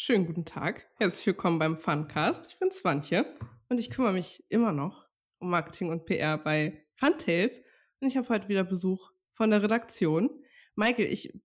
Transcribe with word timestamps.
Schönen 0.00 0.26
guten 0.26 0.44
Tag. 0.44 0.86
Herzlich 0.94 1.26
willkommen 1.26 1.58
beim 1.58 1.76
Funcast. 1.76 2.46
Ich 2.46 2.58
bin 2.60 2.70
Swantje 2.70 3.36
und 3.68 3.80
ich 3.80 3.90
kümmere 3.90 4.12
mich 4.12 4.44
immer 4.48 4.70
noch 4.70 5.08
um 5.40 5.50
Marketing 5.50 5.90
und 5.90 6.06
PR 6.06 6.38
bei 6.38 6.86
Funtails. 6.94 7.60
Und 7.98 8.06
ich 8.06 8.16
habe 8.16 8.28
heute 8.28 8.48
wieder 8.48 8.62
Besuch 8.62 9.10
von 9.32 9.50
der 9.50 9.60
Redaktion. 9.60 10.30
Michael, 10.76 11.12
ich 11.12 11.36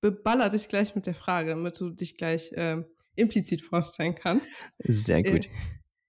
beballer 0.00 0.48
dich 0.48 0.66
gleich 0.66 0.96
mit 0.96 1.06
der 1.06 1.14
Frage, 1.14 1.50
damit 1.50 1.80
du 1.80 1.90
dich 1.90 2.18
gleich 2.18 2.50
äh, 2.54 2.82
implizit 3.14 3.62
vorstellen 3.62 4.16
kannst. 4.16 4.50
Sehr 4.80 5.22
gut. 5.22 5.48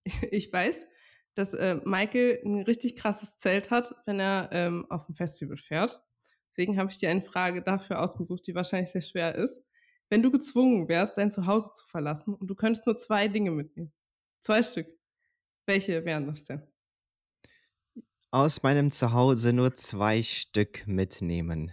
Äh, 0.06 0.12
ich 0.32 0.52
weiß, 0.52 0.88
dass 1.36 1.54
äh, 1.54 1.76
Michael 1.86 2.42
ein 2.44 2.64
richtig 2.64 2.96
krasses 2.96 3.38
Zelt 3.38 3.70
hat, 3.70 3.94
wenn 4.08 4.20
er 4.20 4.50
ähm, 4.54 4.88
auf 4.90 5.08
ein 5.08 5.14
Festival 5.14 5.58
fährt. 5.58 6.04
Deswegen 6.50 6.80
habe 6.80 6.90
ich 6.90 6.98
dir 6.98 7.12
eine 7.12 7.22
Frage 7.22 7.62
dafür 7.62 8.02
ausgesucht, 8.02 8.48
die 8.48 8.56
wahrscheinlich 8.56 8.90
sehr 8.90 9.04
schwer 9.04 9.36
ist. 9.36 9.62
Wenn 10.10 10.22
du 10.22 10.32
gezwungen 10.32 10.88
wärst, 10.88 11.18
dein 11.18 11.32
Zuhause 11.32 11.72
zu 11.74 11.86
verlassen 11.88 12.36
und 12.36 12.48
du 12.48 12.56
könntest 12.56 12.86
nur 12.86 12.98
zwei 12.98 13.28
Dinge 13.28 13.52
mitnehmen, 13.52 13.92
zwei 14.42 14.62
Stück, 14.62 14.88
welche 15.66 16.06
wären 16.06 16.28
das 16.28 16.44
denn? 16.44 16.62
Aus 18.32 18.62
meinem 18.64 18.92
Zuhause 18.92 19.54
nur 19.54 19.76
zwei 19.76 20.22
Stück 20.22 20.86
mitnehmen. 20.86 21.72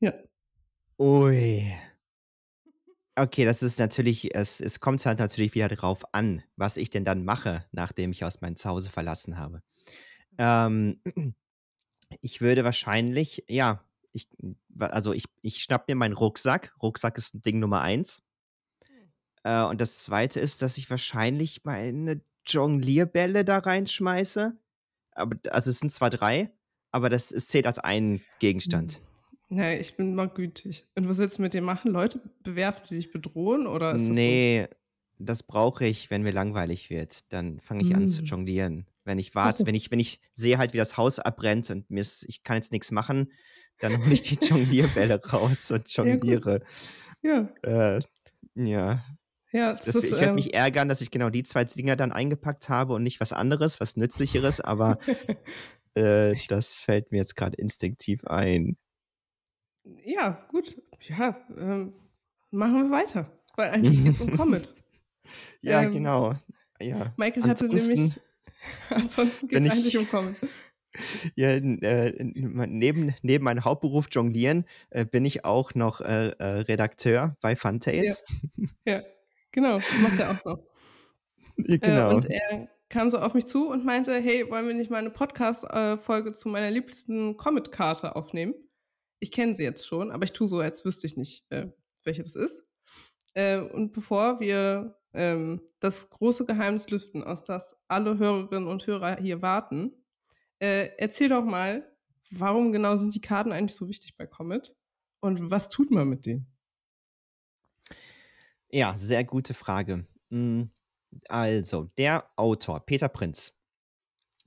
Ja. 0.00 0.14
Ui. 0.98 1.74
Okay, 3.16 3.44
das 3.44 3.64
ist 3.64 3.80
natürlich, 3.80 4.34
es, 4.34 4.60
es 4.60 4.78
kommt 4.78 5.04
halt 5.04 5.18
natürlich 5.18 5.54
wieder 5.54 5.68
darauf 5.68 6.14
an, 6.14 6.44
was 6.56 6.76
ich 6.76 6.88
denn 6.88 7.04
dann 7.04 7.24
mache, 7.24 7.64
nachdem 7.72 8.12
ich 8.12 8.24
aus 8.24 8.40
meinem 8.40 8.54
Zuhause 8.54 8.90
verlassen 8.90 9.38
habe. 9.38 9.60
Ähm, 10.38 11.02
ich 12.20 12.40
würde 12.40 12.62
wahrscheinlich, 12.62 13.44
ja, 13.48 13.84
ich, 14.18 14.28
also 14.78 15.12
ich, 15.12 15.24
ich 15.42 15.62
schnapp 15.62 15.88
mir 15.88 15.94
meinen 15.94 16.14
Rucksack. 16.14 16.74
Rucksack 16.82 17.18
ist 17.18 17.44
Ding 17.44 17.58
Nummer 17.58 17.80
eins. 17.80 18.22
Äh, 19.44 19.64
und 19.64 19.80
das 19.80 20.02
zweite 20.02 20.40
ist, 20.40 20.62
dass 20.62 20.78
ich 20.78 20.90
wahrscheinlich 20.90 21.64
meine 21.64 22.20
Jonglierbälle 22.46 23.44
da 23.44 23.58
reinschmeiße. 23.58 24.56
Aber, 25.12 25.36
also 25.50 25.70
es 25.70 25.78
sind 25.78 25.90
zwar 25.90 26.10
drei, 26.10 26.50
aber 26.90 27.08
das 27.08 27.32
es 27.32 27.48
zählt 27.48 27.66
als 27.66 27.78
ein 27.78 28.22
Gegenstand. 28.38 28.96
Hm. 28.96 29.02
Nee, 29.50 29.78
ich 29.78 29.96
bin 29.96 30.14
mal 30.14 30.28
gütig. 30.28 30.86
Und 30.94 31.08
was 31.08 31.18
willst 31.18 31.38
du 31.38 31.42
mit 31.42 31.54
dem 31.54 31.64
machen? 31.64 31.90
Leute 31.90 32.20
bewerfen, 32.42 32.82
die 32.90 32.96
dich 32.96 33.10
bedrohen? 33.10 33.66
Oder 33.66 33.94
ist 33.94 34.02
nee, 34.02 34.66
das, 34.68 34.78
so? 35.18 35.24
das 35.24 35.42
brauche 35.42 35.86
ich, 35.86 36.10
wenn 36.10 36.22
mir 36.22 36.32
langweilig 36.32 36.90
wird. 36.90 37.20
Dann 37.32 37.58
fange 37.60 37.82
ich 37.82 37.90
mm. 37.90 37.94
an 37.94 38.08
zu 38.08 38.18
hm. 38.18 38.24
jonglieren. 38.26 38.86
Wenn 39.04 39.18
ich 39.18 39.34
warte, 39.34 39.64
wenn 39.64 39.74
ich, 39.74 39.90
wenn 39.90 40.00
ich 40.00 40.20
sehe 40.34 40.58
halt, 40.58 40.74
wie 40.74 40.78
das 40.78 40.98
Haus 40.98 41.18
abbrennt 41.18 41.70
und 41.70 41.90
mir 41.90 42.04
ich 42.26 42.42
kann 42.42 42.56
jetzt 42.56 42.72
nichts 42.72 42.90
machen, 42.90 43.32
dann 43.78 43.98
hole 43.98 44.12
ich 44.12 44.22
die 44.22 44.34
Jonglierbälle 44.46 45.22
raus 45.24 45.70
und 45.70 45.88
jongliere. 45.88 46.62
Ja. 47.22 47.48
Ja. 47.64 47.96
Äh, 47.96 48.00
ja. 48.54 49.04
ja 49.52 49.72
das 49.72 49.86
das, 49.86 49.94
ist, 49.96 50.04
ich 50.04 50.10
werde 50.12 50.26
ähm, 50.26 50.34
mich 50.34 50.54
ärgern, 50.54 50.88
dass 50.88 51.00
ich 51.00 51.10
genau 51.10 51.30
die 51.30 51.42
zwei 51.42 51.64
Dinger 51.64 51.96
dann 51.96 52.12
eingepackt 52.12 52.68
habe 52.68 52.94
und 52.94 53.02
nicht 53.02 53.20
was 53.20 53.32
anderes, 53.32 53.80
was 53.80 53.96
Nützlicheres, 53.96 54.60
aber 54.60 54.98
äh, 55.94 56.34
das 56.48 56.76
fällt 56.76 57.12
mir 57.12 57.18
jetzt 57.18 57.36
gerade 57.36 57.56
instinktiv 57.56 58.24
ein. 58.24 58.76
Ja, 60.04 60.46
gut. 60.50 60.80
Ja, 61.00 61.36
ähm, 61.56 61.94
machen 62.50 62.84
wir 62.84 62.90
weiter. 62.90 63.32
Weil 63.56 63.70
eigentlich 63.70 64.04
geht 64.04 64.14
es 64.14 64.20
um 64.20 64.36
Comet. 64.36 64.74
ja, 65.62 65.82
ähm, 65.82 65.92
genau. 65.92 66.34
Ja. 66.80 67.12
Michael 67.16 67.44
hatte 67.44 67.66
nämlich. 67.66 68.20
Ansonsten 68.90 69.48
geht 69.48 69.64
es 69.64 69.70
eigentlich 69.70 69.96
um 69.96 70.08
Comet 70.08 70.36
ja, 71.34 71.50
äh, 71.50 72.14
neben, 72.20 73.14
neben 73.22 73.44
meinem 73.44 73.64
Hauptberuf 73.64 74.06
Jonglieren 74.10 74.64
äh, 74.90 75.04
bin 75.04 75.24
ich 75.24 75.44
auch 75.44 75.74
noch 75.74 76.00
äh, 76.00 76.30
äh 76.30 76.44
Redakteur 76.60 77.36
bei 77.40 77.56
Funtails. 77.56 78.24
Ja. 78.56 78.66
ja. 78.94 79.02
genau, 79.52 79.78
das 79.78 79.98
macht 80.00 80.18
er 80.18 80.30
auch 80.30 80.44
noch. 80.44 80.58
Äh, 81.66 81.78
genau. 81.78 82.14
und 82.14 82.26
er 82.26 82.68
kam 82.88 83.10
so 83.10 83.18
auf 83.18 83.34
mich 83.34 83.46
zu 83.46 83.68
und 83.68 83.84
meinte, 83.84 84.14
hey, 84.14 84.48
wollen 84.50 84.66
wir 84.66 84.74
nicht 84.74 84.90
mal 84.90 84.98
eine 84.98 85.10
Podcast-Folge 85.10 86.32
zu 86.32 86.48
meiner 86.48 86.70
liebsten 86.70 87.36
Comet-Karte 87.36 88.16
aufnehmen? 88.16 88.54
Ich 89.20 89.32
kenne 89.32 89.54
sie 89.54 89.64
jetzt 89.64 89.86
schon, 89.86 90.10
aber 90.10 90.24
ich 90.24 90.32
tue 90.32 90.46
so, 90.46 90.60
als 90.60 90.84
wüsste 90.84 91.06
ich 91.06 91.16
nicht, 91.16 91.44
äh, 91.50 91.66
welche 92.04 92.22
das 92.22 92.34
ist. 92.36 92.62
und 93.72 93.92
bevor 93.92 94.40
wir 94.40 94.98
ähm, 95.14 95.60
das 95.80 96.10
große 96.10 96.46
Geheimnis 96.46 96.90
lüften, 96.90 97.24
aus 97.24 97.44
das 97.44 97.76
alle 97.88 98.18
Hörerinnen 98.18 98.68
und 98.68 98.86
Hörer 98.86 99.16
hier 99.16 99.42
warten, 99.42 99.92
äh, 100.60 100.90
erzähl 100.98 101.28
doch 101.28 101.44
mal, 101.44 101.90
warum 102.30 102.72
genau 102.72 102.96
sind 102.96 103.14
die 103.14 103.20
Karten 103.20 103.52
eigentlich 103.52 103.76
so 103.76 103.88
wichtig 103.88 104.16
bei 104.16 104.26
Comet? 104.26 104.74
Und 105.20 105.50
was 105.50 105.68
tut 105.68 105.90
man 105.90 106.08
mit 106.08 106.26
denen? 106.26 106.46
Ja, 108.70 108.96
sehr 108.96 109.24
gute 109.24 109.54
Frage. 109.54 110.06
Hm, 110.30 110.70
also, 111.28 111.84
der 111.96 112.28
Autor, 112.36 112.84
Peter 112.84 113.08
Prinz, 113.08 113.54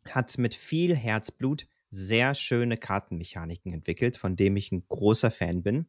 hat 0.08 0.38
mit 0.38 0.54
viel 0.54 0.96
Herzblut 0.96 1.68
sehr 1.90 2.34
schöne 2.36 2.78
Kartenmechaniken 2.78 3.74
entwickelt, 3.74 4.18
von 4.18 4.36
dem 4.36 4.56
ich 4.56 4.72
ein 4.72 4.86
großer 4.88 5.32
Fan 5.32 5.64
bin. 5.64 5.88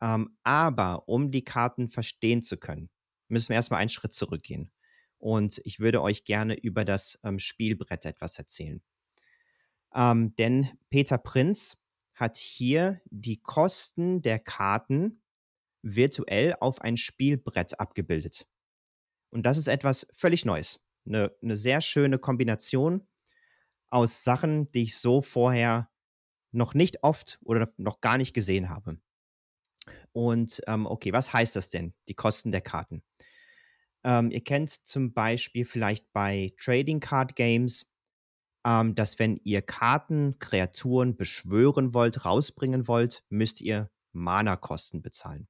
Ähm, 0.00 0.36
aber 0.42 1.08
um 1.08 1.30
die 1.30 1.44
Karten 1.44 1.90
verstehen 1.90 2.42
zu 2.42 2.56
können, 2.56 2.90
müssen 3.28 3.50
wir 3.50 3.56
erstmal 3.56 3.80
einen 3.80 3.90
Schritt 3.90 4.12
zurückgehen. 4.12 4.72
Und 5.18 5.60
ich 5.64 5.78
würde 5.78 6.02
euch 6.02 6.24
gerne 6.24 6.54
über 6.54 6.84
das 6.84 7.18
ähm, 7.22 7.38
Spielbrett 7.38 8.04
etwas 8.04 8.38
erzählen. 8.38 8.82
Ähm, 9.94 10.34
denn 10.36 10.68
Peter 10.90 11.18
Prinz 11.18 11.76
hat 12.14 12.36
hier 12.36 13.00
die 13.06 13.40
Kosten 13.40 14.22
der 14.22 14.38
Karten 14.38 15.22
virtuell 15.82 16.54
auf 16.60 16.80
ein 16.80 16.96
Spielbrett 16.96 17.78
abgebildet. 17.80 18.46
Und 19.30 19.44
das 19.44 19.58
ist 19.58 19.68
etwas 19.68 20.06
völlig 20.12 20.44
Neues. 20.44 20.80
Eine, 21.06 21.32
eine 21.42 21.56
sehr 21.56 21.80
schöne 21.80 22.18
Kombination 22.18 23.06
aus 23.90 24.24
Sachen, 24.24 24.70
die 24.72 24.84
ich 24.84 24.96
so 24.96 25.20
vorher 25.20 25.90
noch 26.52 26.74
nicht 26.74 27.02
oft 27.02 27.38
oder 27.42 27.72
noch 27.76 28.00
gar 28.00 28.18
nicht 28.18 28.34
gesehen 28.34 28.68
habe. 28.68 28.98
Und 30.12 30.60
ähm, 30.66 30.86
okay, 30.86 31.12
was 31.12 31.32
heißt 31.32 31.56
das 31.56 31.70
denn, 31.70 31.94
die 32.08 32.14
Kosten 32.14 32.52
der 32.52 32.60
Karten? 32.60 33.02
Ähm, 34.04 34.30
ihr 34.30 34.42
kennt 34.42 34.70
zum 34.70 35.12
Beispiel 35.12 35.64
vielleicht 35.64 36.12
bei 36.12 36.52
Trading 36.58 37.00
Card 37.00 37.36
Games 37.36 37.86
ähm, 38.64 38.94
dass 38.94 39.18
wenn 39.18 39.40
ihr 39.44 39.62
Karten, 39.62 40.38
Kreaturen 40.38 41.16
beschwören 41.16 41.94
wollt, 41.94 42.24
rausbringen 42.24 42.88
wollt, 42.88 43.24
müsst 43.28 43.60
ihr 43.60 43.90
Mana-Kosten 44.12 45.02
bezahlen. 45.02 45.48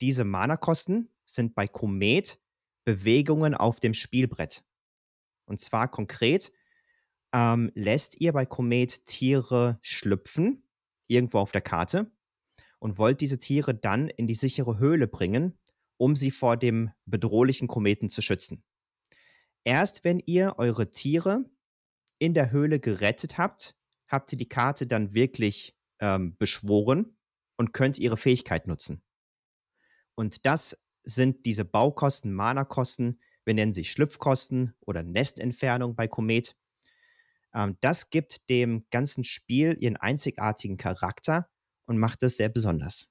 Diese 0.00 0.24
Mana-Kosten 0.24 1.08
sind 1.24 1.54
bei 1.54 1.66
Komet 1.66 2.38
Bewegungen 2.84 3.54
auf 3.54 3.80
dem 3.80 3.94
Spielbrett. 3.94 4.62
Und 5.46 5.60
zwar 5.60 5.90
konkret 5.90 6.52
ähm, 7.32 7.70
lässt 7.74 8.20
ihr 8.20 8.32
bei 8.32 8.46
Komet 8.46 9.06
Tiere 9.06 9.78
schlüpfen, 9.82 10.68
irgendwo 11.06 11.38
auf 11.38 11.52
der 11.52 11.62
Karte, 11.62 12.10
und 12.78 12.98
wollt 12.98 13.20
diese 13.20 13.38
Tiere 13.38 13.74
dann 13.74 14.08
in 14.08 14.26
die 14.26 14.34
sichere 14.34 14.78
Höhle 14.78 15.06
bringen, 15.06 15.58
um 15.96 16.16
sie 16.16 16.30
vor 16.30 16.56
dem 16.56 16.90
bedrohlichen 17.06 17.68
Kometen 17.68 18.10
zu 18.10 18.20
schützen. 18.20 18.62
Erst 19.64 20.04
wenn 20.04 20.20
ihr 20.20 20.56
eure 20.58 20.90
Tiere 20.90 21.46
in 22.24 22.34
der 22.34 22.50
Höhle 22.50 22.80
gerettet 22.80 23.38
habt, 23.38 23.74
habt 24.08 24.32
ihr 24.32 24.38
die 24.38 24.48
Karte 24.48 24.86
dann 24.86 25.14
wirklich 25.14 25.76
ähm, 26.00 26.36
beschworen 26.38 27.16
und 27.56 27.72
könnt 27.72 27.98
ihre 27.98 28.16
Fähigkeit 28.16 28.66
nutzen. 28.66 29.02
Und 30.14 30.46
das 30.46 30.76
sind 31.02 31.46
diese 31.46 31.64
Baukosten, 31.64 32.32
Mana-Kosten, 32.32 33.20
wir 33.44 33.54
nennen 33.54 33.74
sie 33.74 33.84
Schlüpfkosten 33.84 34.74
oder 34.80 35.02
Nestentfernung 35.02 35.96
bei 35.96 36.08
Komet. 36.08 36.56
Ähm, 37.54 37.76
das 37.80 38.10
gibt 38.10 38.48
dem 38.48 38.86
ganzen 38.90 39.24
Spiel 39.24 39.76
ihren 39.78 39.96
einzigartigen 39.96 40.76
Charakter 40.76 41.50
und 41.86 41.98
macht 41.98 42.22
es 42.22 42.36
sehr 42.36 42.48
besonders. 42.48 43.08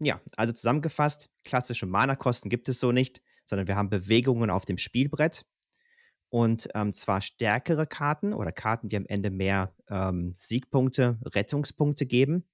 Ja, 0.00 0.20
also 0.36 0.52
zusammengefasst, 0.52 1.28
klassische 1.42 1.86
Mana-Kosten 1.86 2.48
gibt 2.48 2.68
es 2.68 2.78
so 2.78 2.92
nicht, 2.92 3.20
sondern 3.44 3.66
wir 3.66 3.74
haben 3.74 3.90
Bewegungen 3.90 4.50
auf 4.50 4.64
dem 4.64 4.78
Spielbrett 4.78 5.44
und 6.30 6.68
ähm, 6.74 6.92
zwar 6.92 7.20
stärkere 7.20 7.86
Karten 7.86 8.32
oder 8.32 8.52
Karten, 8.52 8.88
die 8.88 8.96
am 8.96 9.06
Ende 9.06 9.30
mehr 9.30 9.74
ähm, 9.88 10.32
Siegpunkte, 10.34 11.18
Rettungspunkte 11.24 12.06
geben, 12.06 12.44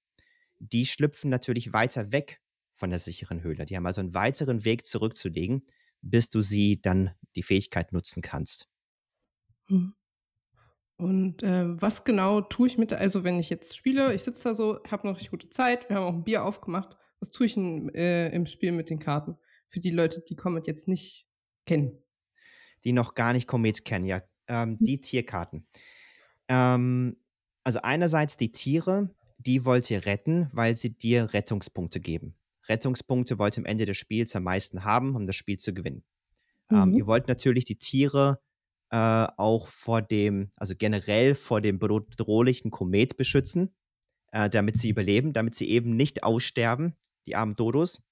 die 0.58 0.86
schlüpfen 0.86 1.30
natürlich 1.30 1.72
weiter 1.72 2.12
weg 2.12 2.40
von 2.72 2.90
der 2.90 2.98
sicheren 2.98 3.42
Höhle. 3.42 3.66
Die 3.66 3.76
haben 3.76 3.86
also 3.86 4.00
einen 4.00 4.14
weiteren 4.14 4.64
Weg 4.64 4.84
zurückzulegen, 4.86 5.66
bis 6.02 6.28
du 6.28 6.40
sie 6.40 6.80
dann 6.80 7.10
die 7.34 7.42
Fähigkeit 7.42 7.92
nutzen 7.92 8.22
kannst. 8.22 8.68
Hm. 9.66 9.94
Und 10.96 11.42
äh, 11.42 11.80
was 11.80 12.04
genau 12.04 12.40
tue 12.40 12.68
ich 12.68 12.78
mit, 12.78 12.92
also 12.92 13.24
wenn 13.24 13.40
ich 13.40 13.50
jetzt 13.50 13.76
spiele, 13.76 14.14
ich 14.14 14.22
sitze 14.22 14.44
da 14.44 14.54
so, 14.54 14.80
habe 14.88 15.08
noch 15.08 15.16
richtig 15.16 15.32
gute 15.32 15.50
Zeit, 15.50 15.88
wir 15.88 15.96
haben 15.96 16.04
auch 16.04 16.14
ein 16.14 16.24
Bier 16.24 16.44
aufgemacht, 16.44 16.96
was 17.18 17.30
tue 17.30 17.46
ich 17.46 17.56
in, 17.56 17.88
äh, 17.94 18.28
im 18.28 18.46
Spiel 18.46 18.70
mit 18.70 18.90
den 18.90 19.00
Karten? 19.00 19.36
Für 19.68 19.80
die 19.80 19.90
Leute, 19.90 20.20
die 20.20 20.36
Comet 20.36 20.68
jetzt 20.68 20.86
nicht 20.86 21.26
kennen 21.66 22.03
die 22.84 22.92
noch 22.92 23.14
gar 23.14 23.32
nicht 23.32 23.46
Komets 23.48 23.84
kennen, 23.84 24.06
ja, 24.06 24.22
ähm, 24.48 24.78
hm. 24.78 24.84
die 24.84 25.00
Tierkarten. 25.00 25.66
Ähm, 26.48 27.16
also 27.64 27.80
einerseits 27.82 28.36
die 28.36 28.52
Tiere, 28.52 29.10
die 29.38 29.64
wollt 29.64 29.90
ihr 29.90 30.06
retten, 30.06 30.48
weil 30.52 30.76
sie 30.76 30.90
dir 30.90 31.32
Rettungspunkte 31.32 32.00
geben. 32.00 32.36
Rettungspunkte 32.68 33.38
wollt 33.38 33.56
ihr 33.56 33.62
am 33.62 33.66
Ende 33.66 33.86
des 33.86 33.96
Spiels 33.98 34.34
am 34.36 34.44
meisten 34.44 34.84
haben, 34.84 35.16
um 35.16 35.26
das 35.26 35.36
Spiel 35.36 35.58
zu 35.58 35.74
gewinnen. 35.74 36.04
Ähm, 36.70 36.94
ihr 36.94 37.04
Mhm. 37.04 37.06
wollt 37.06 37.28
natürlich 37.28 37.64
die 37.64 37.78
Tiere 37.78 38.40
äh, 38.90 38.96
auch 39.36 39.68
vor 39.68 40.02
dem, 40.02 40.50
also 40.56 40.74
generell 40.76 41.34
vor 41.34 41.60
dem 41.60 41.78
bedro 41.78 42.00
bedrohlichen 42.00 42.70
Komet 42.70 43.16
beschützen, 43.16 43.74
äh, 44.32 44.50
damit 44.50 44.78
sie 44.78 44.90
überleben, 44.90 45.32
damit 45.32 45.54
sie 45.54 45.68
eben 45.70 45.96
nicht 45.96 46.22
aussterben, 46.24 46.96
die 47.26 47.36
armen 47.36 47.56
Dodos. 47.56 48.02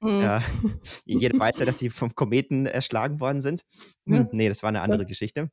Mhm. 0.00 0.30
Äh, 0.30 0.40
jeder 1.06 1.38
weiß 1.38 1.58
ja, 1.60 1.66
dass 1.66 1.78
sie 1.78 1.90
vom 1.90 2.14
Kometen 2.14 2.66
erschlagen 2.66 3.20
worden 3.20 3.40
sind. 3.42 3.64
Ja. 4.06 4.24
Hm, 4.24 4.28
ne, 4.32 4.48
das 4.48 4.62
war 4.62 4.72
'ne 4.72 4.80
andere 4.80 5.06
Geschichte. 5.06 5.50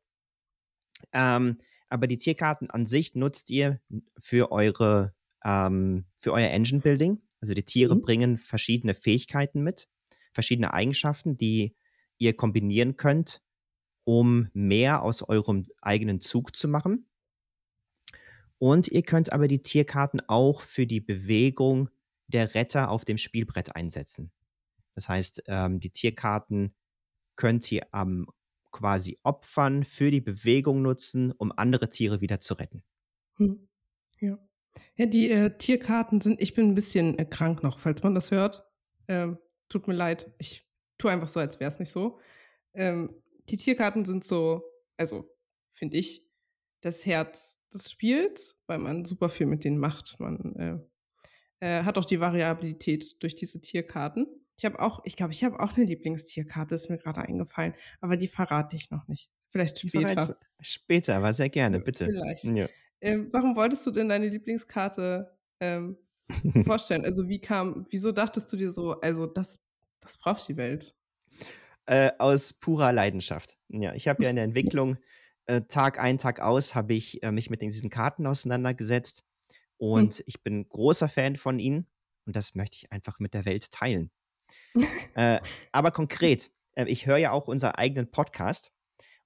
Ähm, 1.14 1.58
aber 1.90 2.08
die 2.08 2.18
Tierkarten 2.18 2.70
an 2.70 2.86
sich 2.86 3.16
nutzt 3.16 3.50
ihr 3.50 3.80
für 4.18 4.52
eure 4.52 5.14
ähm, 5.44 6.06
für 6.18 6.34
euer 6.34 6.50
Engine 6.50 6.82
Building. 6.82 7.22
Also, 7.42 7.54
die 7.54 7.64
Tiere 7.64 7.96
Mhm. 7.96 8.02
bringen 8.02 8.38
verschiedene 8.38 8.96
Fähigkeiten 8.96 9.62
mit, 9.62 9.88
verschiedene 10.34 10.74
Eigenschaften, 10.74 11.38
die 11.38 11.76
ihr 12.18 12.36
kombinieren 12.36 12.96
könnt, 12.98 13.42
um 14.06 14.50
mehr 14.54 15.04
aus 15.04 15.24
eurem 15.24 15.68
eigenen 15.82 16.22
Zug 16.22 16.56
zu 16.56 16.68
machen. 16.68 17.08
Und 18.58 18.88
ihr 18.88 19.04
könnt 19.04 19.32
aber 19.34 19.48
die 19.48 19.62
Tierkarten 19.62 20.22
auch 20.28 20.62
für 20.62 20.88
die 20.88 21.02
Bewegung 21.02 21.90
der 22.28 22.56
Retter 22.56 22.90
auf 22.90 23.06
dem 23.06 23.18
Spielbrett 23.18 23.76
einsetzen. 23.76 24.32
Das 24.96 25.10
heißt, 25.10 25.44
ähm, 25.48 25.80
die 25.80 25.92
Tierkarten 25.92 26.76
könnt 27.38 27.72
ihr, 27.72 27.88
ähm, 27.94 28.28
quasi 28.72 29.18
opfern, 29.24 29.84
für 29.86 30.12
die 30.12 30.22
Bewegung 30.22 30.82
nutzen, 30.84 31.32
um 31.34 31.54
andere 31.56 31.90
Tiere 31.90 32.22
wieder 32.22 32.40
zu 32.42 32.56
retten. 32.56 32.84
Mhm. 33.38 33.68
Ja. 34.20 34.40
Ja, 34.98 35.06
die, 35.06 35.30
äh, 35.32 35.58
Tierkarten 35.58 36.22
sind 36.22 36.42
ich 36.42 36.54
bin 36.54 36.72
'n 36.72 36.76
bisschen, 36.76 37.18
äh, 37.20 37.26
krank 37.26 37.64
noch, 37.64 37.80
falls 37.80 38.04
man 38.04 38.16
das 38.16 38.32
hört. 38.32 38.66
Ähm, 39.08 39.38
tut 39.70 39.88
mir 39.88 39.94
leid. 39.94 40.32
Ich 40.40 40.70
tue 40.98 41.12
einfach 41.12 41.30
so, 41.30 41.40
als 41.40 41.60
wäre 41.60 41.72
es 41.72 41.80
nicht 41.80 41.92
so. 41.92 42.20
Ähm, 42.74 43.16
die 43.50 43.58
Tierkarten 43.58 44.06
sind 44.06 44.24
so 44.26 44.64
also, 44.98 45.30
finde 45.72 45.98
ich, 45.98 46.28
das 46.82 47.06
Herz 47.06 47.62
des 47.74 47.92
Spiels, 47.92 48.60
weil 48.68 48.80
man 48.80 49.06
super 49.06 49.30
viel 49.30 49.48
mit 49.48 49.64
denen 49.66 49.80
macht. 49.80 50.20
Man, 50.20 50.56
äh, 50.58 50.80
äh, 51.62 51.84
hat 51.84 51.98
auch 52.00 52.06
die 52.06 52.20
Variabilität 52.22 53.22
durch 53.24 53.36
diese 53.36 53.62
Tierkarten. 53.62 54.45
Ich 54.60 54.66
habe 54.66 54.80
auch 54.80 55.02
ich 55.04 55.16
glaube, 55.18 55.34
ich 55.34 55.44
habe 55.44 55.60
auch 55.60 55.76
'ne 55.78 55.84
Lieblingstierkarte, 55.84 56.76
ist 56.76 56.90
mir 56.90 56.98
grade 56.98 57.22
eingefallen, 57.22 57.74
aber 58.02 58.16
die 58.18 58.28
verrate 58.30 58.76
ich 58.76 58.90
noch 58.92 59.08
nicht. 59.08 59.30
Vielleicht 59.50 59.78
später. 59.78 60.28
du 60.28 60.36
später, 60.62 61.16
aber 61.18 61.34
sehr 61.34 61.50
gerne, 61.50 61.80
Ja, 61.80 61.82
bitte. 61.82 62.14
vielleicht. 62.14 62.44
Ja. 62.44 62.68
Ähm, 63.02 63.30
warum 63.32 63.56
wolltest 63.56 63.86
du 63.86 63.92
denn 63.92 64.10
deine 64.10 64.30
Lieblingskarte, 64.30 65.38
ähm, 65.60 65.98
vorstellen? 66.66 67.06
Also, 67.06 67.28
wie 67.28 67.40
kam 67.42 67.86
wieso 67.90 68.12
dachtest 68.12 68.52
du 68.54 68.58
dir 68.58 68.72
so: 68.72 69.00
„Also, 69.02 69.26
das 69.28 69.60
das 70.02 70.18
braucht 70.18 70.48
die 70.48 70.58
Welt?“ 70.58 70.96
Äh, 71.88 72.12
aus 72.18 72.54
purer 72.54 72.92
Leidenschaft. 72.94 73.58
Ja, 73.70 73.94
ich 73.94 74.08
habe 74.08 74.24
ja 74.24 74.30
in 74.32 74.36
der 74.38 74.46
Entwicklung, 74.46 74.98
äh, 75.46 75.62
Tag 75.62 76.00
ein, 76.00 76.18
Tag 76.18 76.40
aus 76.40 76.74
habe 76.74 76.94
ich, 76.96 77.22
äh, 77.24 77.32
mich 77.32 77.50
mit 77.52 77.62
diesen 77.62 77.90
Karten 77.92 78.26
auseinandergesetzt 78.26 79.24
Hm. 79.94 80.06
und 80.08 80.24
ich 80.28 80.44
bin 80.44 80.68
großer 80.68 81.10
Fan 81.10 81.36
von 81.36 81.60
ihnen 81.60 81.88
und 82.26 82.36
das 82.36 82.56
möchte 82.56 82.78
ich 82.78 82.92
einfach 82.92 83.20
mit 83.20 83.34
der 83.36 83.46
Welt 83.46 83.70
teilen. 83.72 84.12
Äh, 85.14 85.40
aber 85.72 85.92
konkret, 85.92 86.52
äh, 86.74 86.86
ich 86.88 87.06
höre 87.06 87.18
ja 87.18 87.32
auch 87.32 87.48
unseren 87.48 87.72
eigenen 87.72 88.12
Podcast 88.12 88.72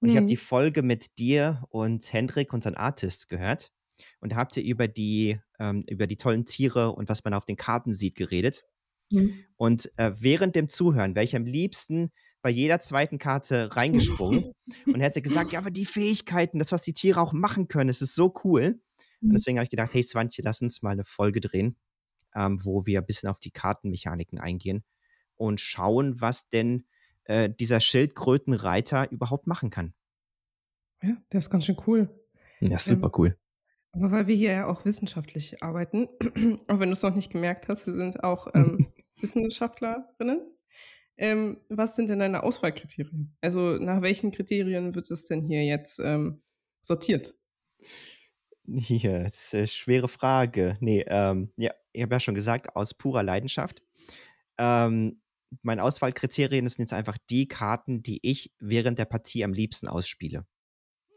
und 0.02 0.08
ich 0.10 0.16
habe 0.16 0.26
die 0.28 0.36
Mhm. 0.36 0.38
Folge 0.38 0.82
mit 0.82 1.18
dir 1.18 1.64
und 1.70 2.12
Hendrik, 2.12 2.52
unseren 2.52 2.74
Artist, 2.76 3.28
gehört 3.28 3.72
und 4.20 4.32
da 4.32 4.36
habt 4.36 4.56
ihr 4.56 4.64
über 4.64 4.88
die 4.88 5.40
ähm, 5.60 5.84
über 5.88 6.06
die 6.06 6.16
tollen 6.16 6.46
Tiere 6.46 6.92
und 6.92 7.08
was 7.08 7.24
man 7.24 7.34
auf 7.34 7.46
den 7.46 7.56
Karten 7.56 7.94
sieht, 7.94 8.16
geredet. 8.16 8.64
Mhm. 9.10 9.50
Und, 9.56 9.90
äh, 9.98 10.12
während 10.18 10.56
dem 10.56 10.68
Zuhören 10.68 11.14
wäre 11.14 11.24
ich 11.24 11.36
am 11.36 11.44
liebsten 11.46 12.12
bei 12.42 12.50
jeder 12.50 12.80
2. 12.80 13.18
Karte 13.18 13.76
reingesprungen 13.76 14.48
und 14.92 15.00
hätte 15.00 15.22
gesagt: 15.22 15.52
„Ja, 15.52 15.58
aber 15.60 15.70
die 15.70 15.86
Fähigkeiten, 15.86 16.58
das, 16.58 16.72
was 16.72 16.82
die 16.82 16.94
Tiere 16.94 17.20
auch 17.20 17.32
machen 17.32 17.68
können, 17.68 17.90
es 17.90 18.02
ist 18.02 18.14
so 18.14 18.34
cool.“ 18.44 18.80
Und 19.28 19.34
Mhm. 19.34 19.40
deswegen 19.40 19.58
habe 19.58 19.64
ich 19.64 19.70
gedacht: 19.70 19.92
„Hey 19.94 20.02
Swantje, 20.02 20.42
lass 20.44 20.62
uns 20.62 20.82
mal 20.82 20.96
'ne 20.96 21.04
Folge 21.04 21.40
drehen, 21.40 21.76
ähm, 22.34 22.64
wo 22.64 22.86
wir 22.86 23.02
bisschen 23.02 23.28
auf 23.28 23.38
die 23.40 23.50
Kartenmechaniken 23.52 24.38
eingehen 24.40 24.84
und 25.40 25.60
schauen, 25.60 26.20
was 26.20 26.48
denn, 26.50 26.84
äh, 27.24 27.48
dieser 27.50 27.80
Schildkrötenreiter 27.80 29.10
überhaupt 29.10 29.46
machen 29.46 29.70
kann.“ 29.70 29.94
Ja, 31.02 31.16
der 31.32 31.38
ist 31.38 31.50
ganz 31.50 31.64
schön 31.64 31.76
cool. 31.86 32.08
Ja, 32.60 32.72
Ähm, 32.72 32.78
super 32.78 33.10
cool. 33.18 33.36
aber 33.92 34.10
weil 34.10 34.26
wir 34.26 34.36
hier 34.36 34.52
ja 34.52 34.66
auch 34.66 34.84
wissenschaftlich 34.84 35.62
arbeiten, 35.62 36.08
auch 36.68 36.78
wenn 36.80 36.90
du's 36.90 37.02
noch 37.02 37.14
nicht 37.14 37.32
gemerkt 37.32 37.68
hast, 37.68 37.86
wir 37.86 37.94
sind 37.94 38.22
auch, 38.24 38.48
ähm, 38.54 38.86
Wissenschaftlerinnen. 39.20 40.42
Ähm, 41.18 41.58
was 41.68 41.96
sind 41.96 42.08
denn 42.08 42.18
deine 42.20 42.42
Auswahlkriterien? 42.42 43.36
Also, 43.42 43.76
nach 43.78 44.00
welchen 44.02 44.30
Kriterien 44.30 44.94
wird 44.94 45.10
es 45.10 45.26
denn 45.26 45.42
hier 45.42 45.64
jetzt, 45.64 45.98
ähm, 46.00 46.42
sortiert? 46.82 47.34
Ja, 48.66 49.18
ist, 49.24 49.52
äh, 49.54 49.66
schwere 49.66 50.08
Frage. 50.08 50.76
Ne, 50.80 51.04
ähm, 51.08 51.52
ja, 51.56 51.72
ich 51.92 52.02
habe 52.02 52.14
ja 52.14 52.20
schon 52.20 52.34
gesagt, 52.34 52.76
aus 52.76 52.94
purer 52.94 53.22
Leidenschaft. 53.22 53.82
Ähm, 54.58 55.19
meine 55.62 55.82
Auswahlkriterien, 55.84 56.68
sind 56.68 56.80
jetzt 56.80 56.92
einfach 56.92 57.18
die 57.30 57.48
Karten, 57.48 58.02
die 58.02 58.20
ich 58.22 58.52
während 58.60 58.98
der 58.98 59.04
Partie 59.06 59.44
am 59.44 59.52
liebsten 59.52 59.88
ausspiele. 59.88 60.46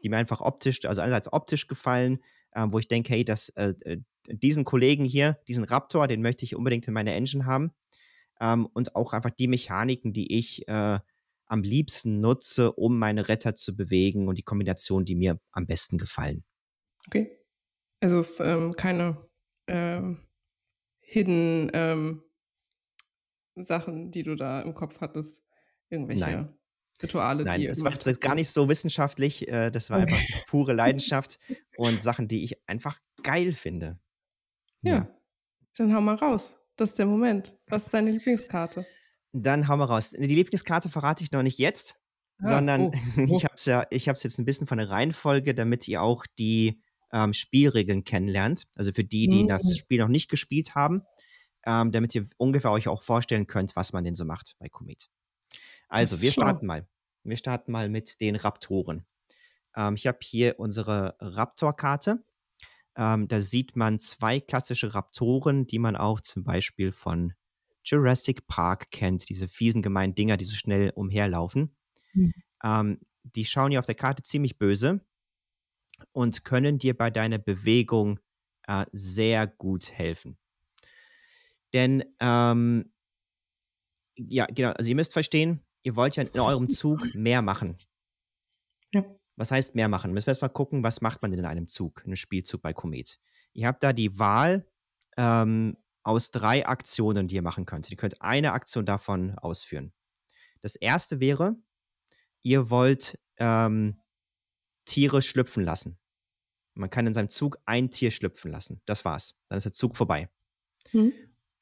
Die 0.03 0.09
mir 0.09 0.17
einfach 0.17 0.41
optisch 0.41 0.85
also, 0.85 1.01
einerseits 1.01 1.31
optisch 1.31 1.67
gefallen, 1.67 2.19
ähm, 2.55 2.73
wo 2.73 2.79
ich 2.79 2.87
denke: 2.87 3.13
„Hey, 3.13 3.25
das 3.25 3.49
äh, 3.49 3.73
äh, 3.85 3.99
diesen 4.27 4.65
Kollegen 4.65 5.05
hier, 5.05 5.39
diesen 5.47 5.63
Raptor, 5.65 6.07
den 6.07 6.21
möchte 6.21 6.45
ich 6.45 6.55
unbedingt 6.55 6.87
in 6.87 6.93
meiner 6.93 7.13
Engine 7.13 7.45
haben.“ 7.45 7.71
Ähm, 8.41 8.67
und 8.73 8.95
auch 8.95 9.13
einfach 9.13 9.31
die 9.31 9.47
Mechaniken, 9.47 10.13
die 10.13 10.37
ich, 10.37 10.67
äh, 10.67 10.99
am 11.47 11.63
liebsten 11.63 12.21
nutze, 12.21 12.73
um 12.73 12.99
meine 12.99 13.29
Retter 13.29 13.55
zu 13.55 13.75
bewegen 13.75 14.27
und 14.29 14.37
die 14.37 14.43
Kombination, 14.43 15.05
die 15.05 15.15
mir 15.15 15.39
am 15.51 15.67
besten 15.67 15.97
gefallen. 15.99 16.43
Okay. 17.07 17.37
Also, 18.01 18.19
es 18.19 18.31
ist, 18.31 18.39
ähm, 18.41 18.75
keine, 18.75 19.29
ähm, 19.67 20.27
hidden, 21.01 21.71
ähm 21.73 22.23
Sachen, 23.55 24.11
die 24.11 24.23
du 24.23 24.35
da 24.35 24.61
im 24.61 24.73
Kopf 24.73 25.01
hattest, 25.01 25.43
Nein. 26.11 26.45
irgendwelche 26.45 26.57
Rituale, 27.01 27.45
die 27.47 27.65
Nein, 27.65 27.67
es 27.69 27.83
war 27.83 27.93
gar 28.19 28.35
nicht 28.35 28.49
so 28.49 28.69
wissenschaftlich, 28.69 29.47
äh, 29.49 29.71
das 29.71 29.89
war 29.89 29.99
einfach 29.99 30.23
Okay. 30.23 30.43
pure 30.45 30.73
Leidenschaft 30.73 31.39
und 31.75 32.01
Sachen, 32.01 32.27
die 32.29 32.43
ich 32.43 32.57
einfach 32.69 32.99
geil 33.23 33.53
finde. 33.53 33.99
Ja. 34.83 35.05
Ja, 35.05 35.07
dann 35.77 35.93
hau 35.95 36.01
mal 36.01 36.15
raus. 36.15 36.55
Das 36.77 36.91
ist 36.91 36.99
der 36.99 37.05
Moment. 37.07 37.57
Was 37.69 37.85
ist 37.85 37.93
deine 37.93 38.11
Lieblingskarte? 38.11 38.85
Dann 39.35 39.67
hau 39.67 39.77
mal 39.77 39.85
raus. 39.85 40.11
Die 40.11 40.25
Lieblingskarte 40.27 40.89
verrate 40.89 41.23
ich 41.23 41.31
noch 41.31 41.41
nicht 41.43 41.57
jetzt, 41.57 41.97
Ah, 42.43 42.59
sondern 42.59 42.89
oh, 42.89 42.91
ich 43.25 43.43
oh. 43.43 43.45
habe 43.45 43.55
es 43.55 43.65
ja 43.65 43.85
ich 43.89 44.07
habe 44.07 44.17
es 44.17 44.23
jetzt 44.23 44.37
'n 44.39 44.45
bisschen 44.45 44.67
von 44.67 44.77
der 44.77 44.89
Reihenfolge, 44.89 45.53
damit 45.55 45.87
ihr 45.87 46.01
auch 46.03 46.25
die, 46.37 46.81
ähm, 47.11 47.33
Spielregeln 47.33 48.03
kennenlernt. 48.03 48.65
Also, 48.75 48.91
für 48.93 49.03
die, 49.03 49.29
die 49.29 49.45
das 49.45 49.63
Mhm. 49.63 49.77
Spiel 49.77 49.99
noch 49.99 50.07
nicht 50.07 50.29
gespielt 50.29 50.75
haben, 50.75 51.03
ähm, 51.65 51.91
damit 51.91 52.13
ihr 52.15 52.27
ungefähr 52.37 52.71
euch 52.71 52.87
auch 52.87 53.01
vorstellen 53.01 53.47
könnt, 53.47 53.75
was 53.75 53.93
man 53.93 54.03
denn 54.03 54.15
so 54.15 54.25
macht 54.25 54.55
bei 54.59 54.69
Komet. 54.69 55.09
Also, 55.87 56.21
wir 56.21 56.31
starten 56.31 56.65
mal. 56.65 56.87
Wir 57.23 57.37
starten 57.37 57.71
mal 57.71 57.89
mit 57.89 58.19
den 58.19 58.35
Raptoren. 58.35 59.05
Ähm, 59.75 59.95
ich 59.95 60.07
habe 60.07 60.19
hier 60.21 60.59
unsere 60.59 61.15
Raptor-Karte. 61.19 62.23
Ähm, 62.95 63.27
da 63.27 63.41
sieht 63.41 63.75
man 63.75 63.99
2 63.99 64.39
klassische 64.39 64.93
Raptoren, 64.93 65.65
die 65.65 65.79
man 65.79 65.95
auch 65.95 66.19
zum 66.19 66.43
Beispiel 66.43 66.91
von 66.91 67.33
Jurassic 67.83 68.47
Park 68.47 68.91
kennt, 68.91 69.29
diese 69.29 69.47
fiesen, 69.47 69.81
gemeinen 69.81 70.15
Dinger, 70.15 70.37
die 70.37 70.45
so 70.45 70.55
schnell 70.55 70.91
umherlaufen. 70.91 71.75
Mhm. 72.13 72.33
Ähm, 72.63 72.99
die 73.23 73.45
schauen 73.45 73.71
hier 73.71 73.79
auf 73.79 73.85
der 73.85 73.95
Karte 73.95 74.23
ziemlich 74.23 74.57
böse 74.57 75.01
und 76.11 76.45
können 76.45 76.77
dir 76.77 76.95
bei 76.95 77.09
deiner 77.09 77.39
Bewegung, 77.39 78.19
äh, 78.67 78.85
sehr 78.91 79.47
gut 79.47 79.91
helfen. 79.91 80.37
Denn, 81.73 82.03
ähm 82.19 82.89
ja, 84.17 84.45
genau, 84.45 84.71
also, 84.71 84.89
ihr 84.89 84.95
müsst 84.95 85.13
verstehen, 85.13 85.61
ihr 85.83 85.95
wollt 85.95 86.15
ja 86.15 86.23
in 86.23 86.39
eurem 86.39 86.69
Zug 86.69 86.99
mehr 87.15 87.41
machen. 87.41 87.77
Ja. 88.93 89.03
Was 89.35 89.51
heißt 89.51 89.75
mehr 89.75 89.87
machen? 89.89 90.11
Müssen 90.13 90.27
wir 90.27 90.31
erst 90.31 90.41
mal 90.43 90.49
gucken, 90.49 90.83
was 90.83 91.01
macht 91.01 91.21
man 91.21 91.31
denn 91.31 91.39
in 91.39 91.45
einem 91.45 91.67
Zug, 91.67 92.01
in 92.05 92.11
'nem 92.11 92.15
Spielzug 92.15 92.61
bei 92.61 92.73
Komet? 92.73 93.19
Ihr 93.53 93.67
habt 93.67 93.81
da 93.83 93.93
die 93.93 94.19
Wahl, 94.19 94.67
ähm, 95.17 95.77
aus 96.03 96.31
3 96.31 96.67
Aktionen, 96.67 97.27
die 97.27 97.35
ihr 97.35 97.41
machen 97.41 97.65
könnt. 97.65 97.89
Ihr 97.89 97.97
könnt 97.97 98.21
eine 98.21 98.51
Aktion 98.51 98.85
davon 98.85 99.37
ausführen. 99.39 99.93
Das 100.61 100.75
1. 100.75 101.19
wäre, 101.19 101.55
ihr 102.43 102.69
wollt, 102.69 103.19
ähm, 103.37 103.99
Tiere 104.85 105.21
schlüpfen 105.21 105.63
lassen. 105.63 105.97
Man 106.75 106.89
kann 106.89 107.07
in 107.07 107.13
seinem 107.13 107.29
Zug 107.29 107.57
ein 107.65 107.89
Tier 107.89 108.11
schlüpfen 108.11 108.51
lassen. 108.51 108.81
Das 108.85 109.05
war's. 109.05 109.35
Dann 109.49 109.57
ist 109.57 109.65
der 109.65 109.73
Zug 109.73 109.95
vorbei. 109.95 110.29
Mhm. 110.91 111.13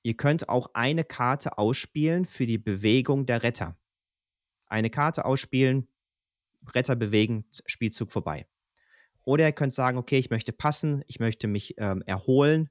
Ihr 0.03 0.17
könnt 0.17 0.49
auch 0.49 0.71
eine 0.73 1.03
Karte 1.03 1.57
ausspielen 1.57 2.25
für 2.25 2.47
die 2.47 2.57
Bewegung 2.57 3.25
der 3.25 3.43
Retter. 3.43 3.77
Eine 4.67 4.89
Karte 4.89 5.25
ausspielen, 5.25 5.87
Retter 6.73 6.95
bewegen, 6.95 7.45
Spielzug 7.65 8.11
vorbei. 8.11 8.47
Oder 9.23 9.45
ihr 9.45 9.51
könnt 9.51 9.73
sagen: 9.73 9.97
„Okay, 9.97 10.17
ich 10.17 10.29
möchte 10.29 10.53
passen, 10.53 11.03
ich 11.07 11.19
möchte 11.19 11.47
mich, 11.47 11.75
ähm, 11.77 12.01
erholen, 12.05 12.69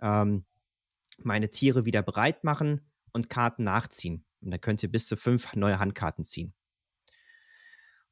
ähm, 0.00 0.44
meine 1.18 1.50
Tiere 1.50 1.84
wieder 1.84 2.02
bereit 2.02 2.42
machen 2.44 2.80
und 3.12 3.30
Karten 3.30 3.64
nachziehen. 3.64 4.24
Und 4.40 4.50
da 4.50 4.58
könnt 4.58 4.82
ihr 4.82 4.90
bis 4.90 5.06
zu 5.06 5.16
fünf 5.16 5.54
neue 5.54 5.78
Handkarten 5.78 6.24
ziehen. 6.24 6.54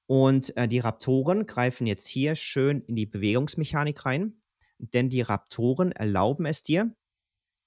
Und 0.07 0.57
äh, 0.57 0.69
die 0.69 0.81
Raptoren 0.81 1.47
greifen 1.47 1.87
jetzt 1.87 2.07
hier 2.07 2.35
schön 2.35 2.83
in 2.83 2.97
die 2.97 3.07
Bewegungsmechanik 3.07 4.05
rein, 4.07 4.43
denn 4.79 5.09
die 5.09 5.23
Raptoren 5.23 5.93
erlauben 5.93 6.47
es 6.47 6.63
dir, 6.63 6.95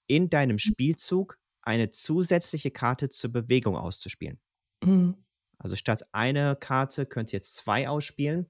in 0.08 0.30
deinem 0.30 0.60
Spielzug 0.60 1.38
eine 1.62 1.92
zusätzliche 1.92 2.72
Karte 2.72 3.10
zur 3.10 3.32
Bewegung 3.32 3.76
auszuspielen. 3.78 4.40
Mhm. 4.84 5.24
Also 5.58 5.76
statt 5.76 6.04
eine 6.12 6.58
Karte 6.58 7.06
könnt 7.06 7.32
ihr 7.32 7.38
jetzt 7.38 7.56
zwei 7.56 7.88
ausspielen. 7.88 8.50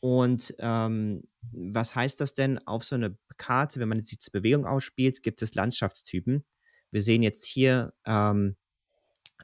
Und 0.00 0.54
ähm, 0.58 1.22
was 1.52 1.94
heißt 1.94 2.20
das 2.20 2.34
denn 2.34 2.58
auf 2.66 2.84
so 2.84 2.94
eine 2.94 3.16
Karte, 3.38 3.80
wenn 3.80 3.88
man 3.88 4.04
sie 4.04 4.18
zur 4.18 4.32
Bewegung 4.32 4.66
ausspielt, 4.66 5.22
gibt 5.22 5.40
es 5.42 5.54
Landschaftstypen. 5.54 6.44
Wir 6.90 7.02
sehen 7.02 7.22
jetzt 7.22 7.46
hier 7.46 7.94
ähm, 8.04 8.56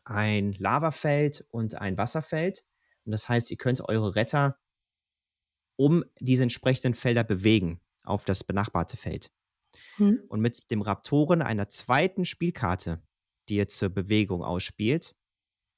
ein 0.04 0.52
Lavafeld 0.52 1.46
und 1.50 1.74
ein 1.76 1.96
Wasserfeld. 1.96 2.64
Und 3.04 3.12
das 3.12 3.28
heißt, 3.28 3.50
ihr 3.50 3.56
könnt 3.56 3.80
eure 3.80 4.14
Retter 4.14 4.58
um 5.76 6.04
diese 6.20 6.42
entsprechenden 6.42 6.94
Felder 6.94 7.24
bewegen 7.24 7.80
auf 8.04 8.24
das 8.24 8.44
benachbarte 8.44 8.96
Feld. 8.96 9.30
Mhm. 9.98 10.22
Und 10.28 10.40
mit 10.40 10.70
dem 10.70 10.82
Raptoren 10.82 11.42
einer 11.42 11.68
zweiten 11.68 12.24
Spielkarte, 12.24 13.02
die 13.48 13.56
ihr 13.56 13.68
zur 13.68 13.88
Bewegung 13.90 14.42
ausspielt, 14.44 15.14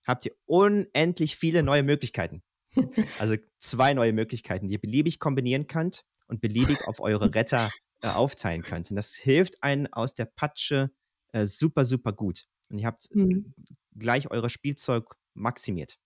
habt 0.06 0.26
ihr 0.26 0.32
unendlich 0.46 1.36
viele 1.36 1.62
neue 1.62 1.82
Möglichkeiten. 1.82 2.42
Also 3.20 3.36
zwei 3.60 3.94
neue 3.94 4.12
Möglichkeiten, 4.12 4.66
die 4.68 4.74
ihr 4.74 4.80
beliebig 4.80 5.18
kombinieren 5.20 5.66
könnt 5.68 6.04
und 6.26 6.40
beliebig 6.40 6.86
auf 6.88 7.00
eure 7.00 7.34
Retter 7.34 7.70
äh, 8.02 8.08
aufteilen 8.08 8.62
könnt. 8.62 8.90
Und 8.90 8.96
das 8.96 9.14
hilft 9.14 9.62
einen 9.62 9.92
aus 9.92 10.14
der 10.14 10.24
Patsche 10.26 10.90
äh, 11.32 11.46
super, 11.46 11.84
super 11.84 12.12
gut. 12.12 12.46
Und 12.70 12.78
ihr 12.80 12.86
habt 12.86 13.08
Mhm. 13.14 13.54
gleich 13.96 14.30
euer 14.30 14.50
Spielzeug 14.50 15.14
maximiert. 15.34 15.98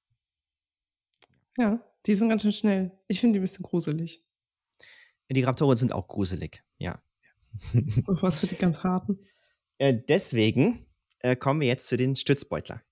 Ja, 1.57 1.83
die 2.07 2.15
sind 2.15 2.29
ganz 2.29 2.43
schön 2.43 2.53
schnell. 2.53 2.93
Ich 3.09 3.21
finde 3.21 3.35
die 3.35 3.41
ein 3.41 3.43
bisschen 3.43 3.63
gruselig. 3.65 4.23
Die 5.31 5.43
Raptoren 5.43 5.77
sind 5.77 5.93
auch 5.93 6.09
gruselig, 6.09 6.63
ja. 6.79 7.03
So 7.63 8.23
was 8.23 8.41
für 8.41 8.47
die 8.47 8.57
ganz 8.57 8.81
harten. 8.83 9.19
Äh, 9.79 9.95
deswegen 10.09 10.87
äh, 11.21 11.37
kommen 11.37 11.61
wir 11.61 11.69
jetzt 11.69 11.87
zu 11.89 11.97
den 11.97 12.17
Stützbeutler. 12.17 12.83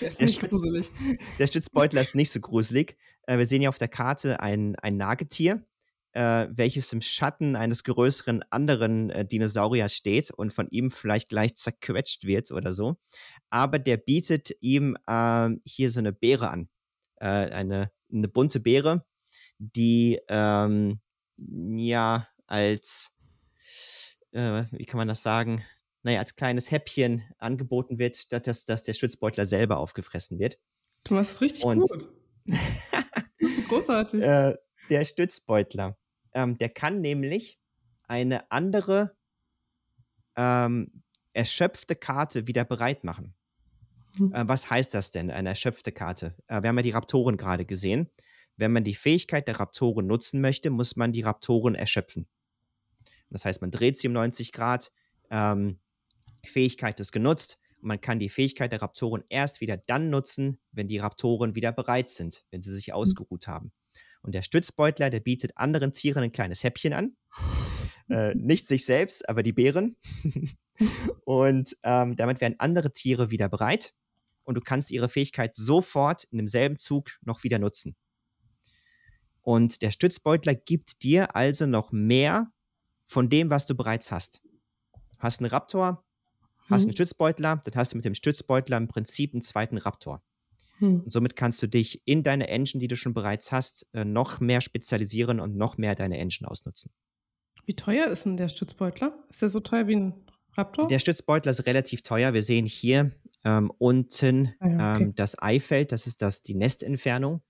Der 0.00 0.08
ist 0.08 0.20
Der 0.20 0.26
nicht 0.26 0.38
Stütz- 0.38 0.50
gruselig. 0.50 0.90
Der 1.38 1.46
Stützbeutler 1.46 2.00
ist 2.00 2.14
nicht 2.14 2.30
so 2.30 2.40
gruselig. 2.40 2.96
Äh, 3.26 3.38
wir 3.38 3.46
sehen 3.46 3.60
hier 3.60 3.68
auf 3.70 3.78
der 3.78 3.88
Karte 3.88 4.40
ein, 4.40 4.76
ein 4.76 4.96
Nagetier, 4.96 5.64
äh, 6.12 6.46
welches 6.50 6.92
im 6.92 7.00
Schatten 7.00 7.56
eines 7.56 7.84
größeren 7.84 8.42
anderen 8.50 9.10
äh, 9.10 9.24
Dinosauriers 9.26 9.94
steht 9.94 10.30
und 10.30 10.52
von 10.52 10.68
ihm 10.70 10.90
vielleicht 10.90 11.28
gleich 11.28 11.54
zerquetscht 11.56 12.24
wird 12.24 12.50
oder 12.50 12.74
so. 12.74 12.96
Aber 13.50 13.78
der 13.78 13.96
bietet 13.96 14.50
ihm 14.60 14.96
ähm, 15.08 15.60
hier 15.64 15.90
so 15.90 16.00
eine 16.00 16.12
Beere 16.12 16.50
an. 16.50 16.68
Äh, 17.16 17.26
eine, 17.26 17.90
eine 18.12 18.28
bunte 18.28 18.60
Beere, 18.60 19.04
die 19.58 20.20
ähm, 20.28 21.00
ja 21.38 22.28
als, 22.48 23.12
äh, 24.32 24.64
wie 24.72 24.84
kann 24.86 24.98
man 24.98 25.08
das 25.08 25.22
sagen? 25.22 25.64
Naja, 26.02 26.20
als 26.20 26.36
kleines 26.36 26.70
Häppchen 26.70 27.22
angeboten 27.38 27.98
wird, 27.98 28.32
dass, 28.32 28.64
dass 28.64 28.82
der 28.82 28.94
Stützbeutler 28.94 29.46
selber 29.46 29.78
aufgefressen 29.78 30.38
wird. 30.38 30.58
Du 31.04 31.14
machst 31.14 31.32
es 31.32 31.40
richtig 31.40 31.64
Und- 31.64 31.80
gut. 31.80 32.08
Großartig. 33.68 34.22
äh, 34.22 34.56
der 34.88 35.04
Stützbeutler. 35.04 35.96
Ähm, 36.32 36.56
der 36.58 36.68
kann 36.70 37.00
nämlich 37.00 37.58
eine 38.06 38.50
andere 38.50 39.16
ähm, 40.36 41.02
erschöpfte 41.32 41.94
Karte 41.94 42.46
wieder 42.46 42.64
bereit 42.64 43.04
machen. 43.04 43.34
Hm. 44.16 44.32
Äh, 44.32 44.48
was 44.48 44.70
heißt 44.70 44.94
das 44.94 45.10
denn, 45.10 45.30
eine 45.30 45.50
erschöpfte 45.50 45.92
Karte? 45.92 46.34
Äh, 46.46 46.62
wir 46.62 46.68
haben 46.68 46.76
ja 46.76 46.82
die 46.82 46.90
Raptoren 46.90 47.36
gerade 47.36 47.64
gesehen. 47.66 48.08
Wenn 48.56 48.72
man 48.72 48.84
die 48.84 48.94
Fähigkeit 48.94 49.46
der 49.46 49.60
Raptoren 49.60 50.06
nutzen 50.06 50.40
möchte, 50.40 50.70
muss 50.70 50.96
man 50.96 51.12
die 51.12 51.20
Raptoren 51.22 51.74
erschöpfen. 51.74 52.26
Das 53.30 53.44
heißt, 53.44 53.60
man 53.60 53.70
dreht 53.70 53.98
sie 53.98 54.08
um 54.08 54.14
90 54.14 54.52
Grad, 54.52 54.90
ähm, 55.30 55.78
Fähigkeit 56.44 56.98
ist 57.00 57.12
genutzt 57.12 57.58
und 57.80 57.88
man 57.88 58.00
kann 58.00 58.18
die 58.18 58.28
Fähigkeit 58.28 58.72
der 58.72 58.82
Raptoren 58.82 59.24
erst 59.28 59.60
wieder 59.60 59.76
dann 59.76 60.10
nutzen, 60.10 60.58
wenn 60.72 60.88
die 60.88 60.98
Raptoren 60.98 61.54
wieder 61.54 61.72
bereit 61.72 62.10
sind, 62.10 62.44
wenn 62.50 62.62
sie 62.62 62.74
sich 62.74 62.92
ausgeruht 62.92 63.46
haben. 63.46 63.72
Und 64.22 64.34
der 64.34 64.42
Stützbeutler, 64.42 65.10
der 65.10 65.20
bietet 65.20 65.56
anderen 65.56 65.92
Tieren 65.92 66.22
ein 66.24 66.32
kleines 66.32 66.64
Häppchen 66.64 66.92
an. 66.92 67.16
Äh, 68.10 68.34
nicht 68.34 68.66
sich 68.66 68.86
selbst, 68.86 69.28
aber 69.28 69.42
die 69.42 69.52
Bären. 69.52 69.94
und 71.26 71.76
ähm, 71.82 72.16
damit 72.16 72.40
werden 72.40 72.54
andere 72.58 72.90
Tiere 72.90 73.30
wieder 73.30 73.50
bereit 73.50 73.92
und 74.44 74.54
du 74.54 74.62
kannst 74.62 74.90
ihre 74.90 75.10
Fähigkeit 75.10 75.54
sofort 75.54 76.24
in 76.30 76.38
demselben 76.38 76.78
Zug 76.78 77.18
noch 77.20 77.44
wieder 77.44 77.58
nutzen. 77.58 77.96
Und 79.42 79.82
der 79.82 79.90
Stützbeutler 79.90 80.54
gibt 80.54 81.02
dir 81.02 81.36
also 81.36 81.66
noch 81.66 81.92
mehr 81.92 82.50
von 83.08 83.30
dem, 83.30 83.48
was 83.48 83.66
du 83.66 83.74
bereits 83.74 84.12
hast. 84.12 84.42
Hast 85.18 85.40
einen 85.40 85.50
Raptor, 85.50 86.04
hast 86.68 86.82
einen 86.82 86.90
Hm. 86.90 86.92
Stützbeutler, 86.92 87.62
dann 87.64 87.74
hast 87.74 87.92
du 87.92 87.96
mit 87.96 88.04
dem 88.04 88.14
Stützbeutler 88.14 88.76
im 88.76 88.86
Prinzip 88.86 89.32
einen 89.32 89.40
zweiten 89.40 89.78
Raptor. 89.78 90.22
Hm. 90.78 91.00
Und 91.00 91.10
somit 91.10 91.34
kannst 91.34 91.62
du 91.62 91.66
dich 91.66 92.02
in 92.04 92.22
deine 92.22 92.48
Engine, 92.48 92.80
die 92.80 92.86
du 92.86 92.96
schon 92.96 93.14
bereits 93.14 93.50
hast, 93.50 93.86
äh, 93.94 94.04
noch 94.04 94.40
mehr 94.40 94.60
spezialisieren 94.60 95.40
und 95.40 95.56
noch 95.56 95.78
mehr 95.78 95.94
deine 95.94 96.18
Engine 96.18 96.48
ausnutzen. 96.48 96.92
Wie 97.64 97.74
teuer 97.74 98.08
ist 98.08 98.26
denn 98.26 98.36
der 98.36 98.48
Stützbeutler? 98.48 99.18
Ist 99.30 99.40
der 99.40 99.48
so 99.48 99.60
teuer 99.60 99.86
wie 99.88 99.96
ein 99.96 100.26
Raptor? 100.56 100.86
Der 100.86 100.98
Stützbeutler 100.98 101.50
ist 101.50 101.64
relativ 101.64 102.02
teuer. 102.02 102.34
Wir 102.34 102.42
sehen 102.42 102.66
hier 102.66 103.12
ähm, 103.44 103.72
unten 103.78 104.54
Ah 104.60 104.68
ja, 104.68 104.94
okay. 104.94 105.02
ähm, 105.04 105.14
das 105.14 105.40
Eifeld, 105.42 105.92
das 105.92 106.06
ist 106.06 106.20
das, 106.20 106.42
die 106.42 106.54
Nestentfernung. 106.54 107.42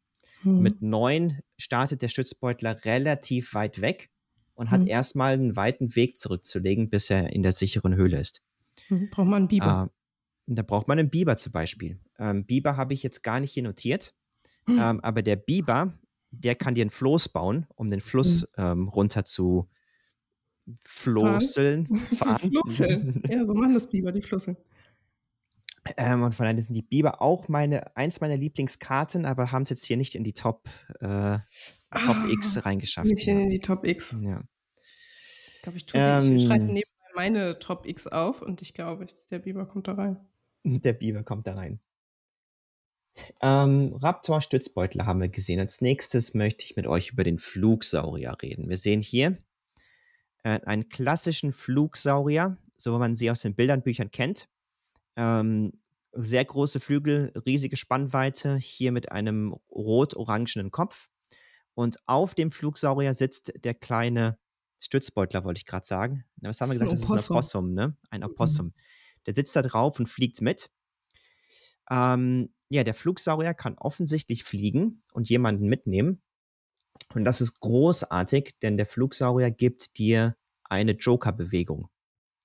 Hm. 0.42 0.60
Mit 0.60 0.82
9 0.82 1.40
startet 1.58 2.00
der 2.02 2.08
Stützbeutler 2.08 2.84
relativ 2.84 3.54
weit 3.54 3.80
weg 3.80 4.08
und 4.58 4.70
hat 4.70 4.82
Hm. 4.82 4.88
erstmal 4.88 5.34
einen 5.34 5.56
weiten 5.56 5.94
Weg 5.96 6.16
zurückzulegen, 6.18 6.90
bis 6.90 7.10
er 7.10 7.32
in 7.32 7.42
der 7.42 7.52
sicheren 7.52 7.94
Höhle 7.94 8.18
ist. 8.20 8.42
Hm. 8.88 9.08
Braucht 9.10 9.26
man 9.28 9.34
einen 9.42 9.48
Biber? 9.48 9.90
Ähm, 10.46 10.54
da 10.56 10.62
braucht 10.62 10.88
man 10.88 10.98
einen 10.98 11.10
Biber 11.10 11.36
zum 11.36 11.52
Beispiel. 11.52 11.98
Ähm, 12.18 12.44
Biber 12.44 12.76
habe 12.76 12.94
ich 12.94 13.02
jetzt 13.02 13.22
gar 13.22 13.40
nicht 13.40 13.52
hier 13.52 13.62
notiert, 13.62 14.14
Hm. 14.66 14.78
ähm, 14.78 15.00
aber 15.00 15.22
der 15.22 15.36
Biber, 15.36 15.94
der 16.30 16.54
kann 16.56 16.74
dir 16.74 16.82
einen 16.82 16.90
Floß 16.90 17.30
bauen, 17.30 17.66
um 17.76 17.88
den 17.88 18.00
Fluss 18.00 18.46
ähm, 18.58 18.88
runter 18.88 19.24
zu 19.24 19.68
flosseln. 20.84 21.86
fahren. 21.94 22.50
Flosseln. 22.50 23.22
Ja, 23.30 23.46
so 23.46 23.54
machen 23.54 23.74
das 23.74 23.88
Biber, 23.88 24.12
die 24.12 24.22
Flosseln. 24.22 24.56
ähm, 25.96 26.22
und 26.22 26.34
von 26.34 26.44
daher 26.44 26.60
sind 26.62 26.74
die 26.74 26.82
Biber 26.82 27.22
auch 27.22 27.48
meine, 27.48 27.96
eins 27.96 28.20
meiner 28.20 28.36
Lieblingskarten, 28.36 29.24
aber 29.24 29.52
haben 29.52 29.62
es 29.62 29.70
jetzt 29.70 29.86
hier 29.86 29.96
nicht 29.96 30.14
in 30.14 30.24
die 30.24 30.34
Top, 30.34 30.68
äh, 31.00 31.38
Top 31.90 32.16
Ah, 32.16 32.28
X 32.30 32.64
reingeschafft. 32.64 33.08
Nicht 33.08 33.26
Ja. 33.26 33.38
in 33.38 33.50
die 33.50 33.60
Top 33.60 33.84
X. 33.86 34.14
Ja. 34.20 34.42
Ich 35.54 35.62
glaube, 35.62 35.78
ich 35.78 35.86
tue 35.86 36.20
sie. 36.22 36.36
Ich 36.36 36.44
schreibe 36.46 36.64
Ähm. 36.64 36.66
nebenbei 36.66 36.84
meine 37.14 37.58
Top 37.58 37.86
X 37.86 38.06
auf 38.06 38.42
und 38.42 38.62
ich 38.62 38.74
glaube, 38.74 39.06
der 39.30 39.38
Biber 39.40 39.66
kommt 39.66 39.88
da 39.88 39.94
rein. 39.94 40.18
Der 40.64 40.92
Biber 40.92 41.22
kommt 41.24 41.46
da 41.46 41.54
rein. 41.54 41.80
Ähm, 43.40 43.94
Raptor-Stützbeutler 43.94 45.06
haben 45.06 45.20
wir 45.20 45.28
gesehen. 45.28 45.58
Als 45.58 45.80
nächstes 45.80 46.34
möchte 46.34 46.64
ich 46.64 46.76
mit 46.76 46.86
euch 46.86 47.10
über 47.10 47.24
den 47.24 47.38
Flugsaurier 47.38 48.36
reden. 48.42 48.68
Wir 48.68 48.76
sehen 48.76 49.00
hier 49.00 49.38
äh, 50.44 50.60
einen 50.60 50.88
klassischen 50.88 51.52
Flugsaurier, 51.52 52.56
so 52.76 52.94
wie 52.94 52.98
man 52.98 53.14
sie 53.16 53.30
aus 53.30 53.40
den 53.40 53.54
Bildernbüchern 53.56 54.10
kennt. 54.12 54.48
Ähm, 55.16 55.72
sehr 56.12 56.44
große 56.44 56.78
Flügel, 56.78 57.32
riesige 57.44 57.76
Spannweite, 57.76 58.56
hier 58.56 58.92
mit 58.92 59.10
einem 59.10 59.56
rot-orangenen 59.70 60.70
Kopf. 60.70 61.08
Und 61.78 61.96
auf 62.06 62.34
dem 62.34 62.50
Flugsaurier 62.50 63.14
sitzt 63.14 63.52
der 63.62 63.72
kleine 63.72 64.36
Stützbeutler, 64.80 65.44
wollte 65.44 65.58
ich 65.58 65.64
gerade 65.64 65.86
sagen. 65.86 66.24
Was 66.38 66.60
haben 66.60 66.70
wir 66.70 66.74
gesagt? 66.80 66.90
Das 66.90 67.02
ist 67.02 67.10
ein 67.12 67.30
Opossum. 67.30 67.72
Ne? 67.72 67.96
Ein 68.10 68.24
Opossum. 68.24 68.74
Der 69.26 69.34
sitzt 69.34 69.54
da 69.54 69.62
drauf 69.62 70.00
und 70.00 70.08
fliegt 70.08 70.40
mit. 70.40 70.72
Ähm, 71.88 72.52
ja, 72.68 72.82
der 72.82 72.94
Flugsaurier 72.94 73.54
kann 73.54 73.78
offensichtlich 73.78 74.42
fliegen 74.42 75.04
und 75.12 75.28
jemanden 75.28 75.68
mitnehmen. 75.68 76.20
Und 77.14 77.24
das 77.24 77.40
ist 77.40 77.60
großartig, 77.60 78.56
denn 78.60 78.76
der 78.76 78.86
Flugsaurier 78.86 79.52
gibt 79.52 79.98
dir 79.98 80.36
eine 80.64 80.96
Joker-Bewegung. 80.96 81.90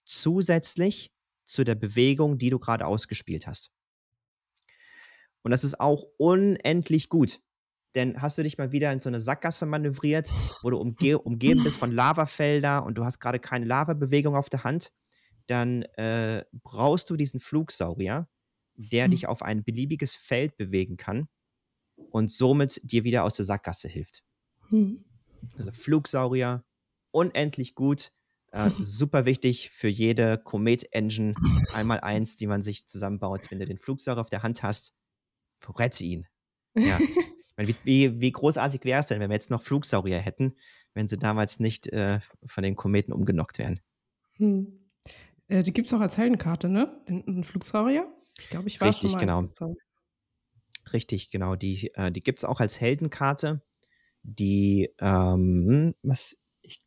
Zusätzlich 0.06 1.12
zu 1.44 1.64
der 1.64 1.74
Bewegung, 1.74 2.38
die 2.38 2.52
du 2.52 2.60
gerade 2.60 2.86
ausgespielt 2.86 3.48
hast. 3.48 3.72
Und 5.42 5.50
das 5.50 5.64
ist 5.64 5.80
auch 5.80 6.06
unendlich 6.18 7.10
gut. 7.10 7.42
Denn 7.96 8.22
hast 8.22 8.38
du 8.38 8.44
dich 8.44 8.58
mal 8.58 8.72
wieder 8.72 8.92
in 8.92 9.00
so 9.00 9.10
eine 9.10 9.22
Sackgasse 9.22 9.66
manövriert, 9.66 10.34
wo 10.62 10.70
du 10.70 10.78
umge 10.78 11.20
umgeben 11.20 11.64
bist 11.64 11.78
von 11.78 11.92
Lavafelder 11.92 12.84
und 12.84 12.98
du 12.98 13.06
hast 13.06 13.20
gerade 13.20 13.40
keine 13.40 13.66
Lavabewegung 13.66 14.36
auf 14.36 14.50
der 14.50 14.64
Hand, 14.64 14.92
dann 15.48 15.84
äh, 15.98 16.44
brauchst 16.52 17.10
du 17.10 17.16
diesen 17.16 17.40
Flugsaurier, 17.40 18.28
der 18.76 19.06
Hm. 19.06 19.12
dich 19.12 19.28
auf 19.28 19.44
ein 19.44 19.64
beliebiges 19.64 20.16
Feld 20.16 20.58
bewegen 20.58 20.98
kann 20.98 21.28
und 22.12 22.32
somit 22.32 22.80
dir 22.84 23.04
wieder 23.04 23.24
aus 23.24 23.36
der 23.36 23.46
Sackgasse 23.46 23.88
hilft. 23.88 24.24
Hm. 24.70 25.04
Also 25.58 25.72
Flugsaurier, 25.72 26.64
unendlich 27.12 27.76
gut. 27.76 28.12
Äh, 28.52 28.70
super 28.80 29.26
wichtig 29.26 29.70
für 29.70 29.88
jede 29.88 30.38
Komet-Engine. 30.38 31.36
Einmal 31.74 32.00
eins, 32.00 32.36
die 32.36 32.48
man 32.48 32.62
sich 32.62 32.86
zusammenbaut. 32.88 33.52
Wenn 33.52 33.60
du 33.60 33.66
den 33.66 33.78
Flugsaurier 33.78 34.22
auf 34.22 34.30
der 34.30 34.44
Hand 34.44 34.64
hast, 34.64 34.94
rette 35.78 36.04
ihn. 36.04 36.28
Ja. 36.76 37.00
Meine, 37.56 37.70
wie, 37.70 37.76
wie, 37.84 38.20
wie 38.20 38.32
großartig 38.32 38.84
wäre 38.84 39.00
es 39.00 39.08
denn, 39.08 39.20
wenn 39.20 39.30
wir 39.30 39.36
jetzt 39.36 39.52
noch 39.52 39.62
Flugsaurier 39.62 40.20
hätten, 40.20 40.56
wenn 40.94 41.08
sie 41.08 41.18
damals 41.18 41.60
nicht 41.60 41.88
äh, 41.88 42.20
von 42.46 42.64
den 42.64 42.76
Kometen 42.76 43.14
umgenockt 43.14 43.60
wären? 43.60 43.80
Hm. 44.38 44.80
Äh, 45.48 45.64
die 45.64 45.74
gibt 45.74 45.88
es 45.88 45.94
auch 45.94 46.00
als 46.00 46.18
Heldenkarte, 46.18 46.70
ne? 46.70 47.04
Den 47.08 47.44
Flugsaurier? 47.44 48.08
Ich 48.40 48.50
glaube, 48.50 48.68
ich 48.68 48.82
war 48.82 48.90
Richtig, 48.90 49.12
schon 49.12 49.20
mal 49.20 49.20
genau. 49.20 49.48
Richtig, 50.92 51.30
genau. 51.30 51.56
Die, 51.56 51.94
äh, 51.94 52.12
die 52.12 52.24
gibt 52.24 52.40
es 52.40 52.46
auch 52.46 52.60
als 52.60 52.82
Heldenkarte. 52.82 53.62
Die, 54.24 54.90
ähm, 55.00 55.94
was, 56.02 56.40
ich, 56.62 56.82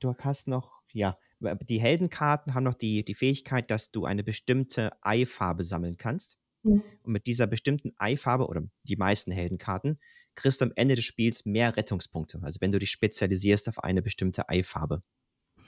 du 0.00 0.14
hast 0.14 0.48
noch, 0.48 0.82
ja, 0.92 1.18
die 1.40 1.80
Heldenkarten 1.80 2.54
haben 2.54 2.64
noch 2.64 2.74
die, 2.74 3.04
die 3.04 3.14
Fähigkeit, 3.14 3.70
dass 3.70 3.90
du 3.90 4.04
eine 4.04 4.24
bestimmte 4.24 4.92
Eifarbe 5.02 5.64
sammeln 5.64 5.96
kannst. 5.96 6.38
Mhm. 6.62 6.82
Und 7.02 7.12
mit 7.12 7.26
dieser 7.26 7.46
bestimmten 7.46 7.92
Eifarbe 7.98 8.46
oder 8.46 8.62
die 8.84 8.96
meisten 8.96 9.32
Heldenkarten 9.32 9.98
kriegst 10.34 10.60
du 10.60 10.66
am 10.66 10.72
Ende 10.76 10.94
des 10.94 11.04
Spiels 11.04 11.44
mehr 11.44 11.76
Rettungspunkte. 11.76 12.40
Also 12.42 12.60
wenn 12.60 12.72
du 12.72 12.78
dich 12.78 12.90
spezialisierst 12.90 13.68
auf 13.68 13.78
eine 13.82 14.02
bestimmte 14.02 14.48
Eifarbe. 14.48 15.02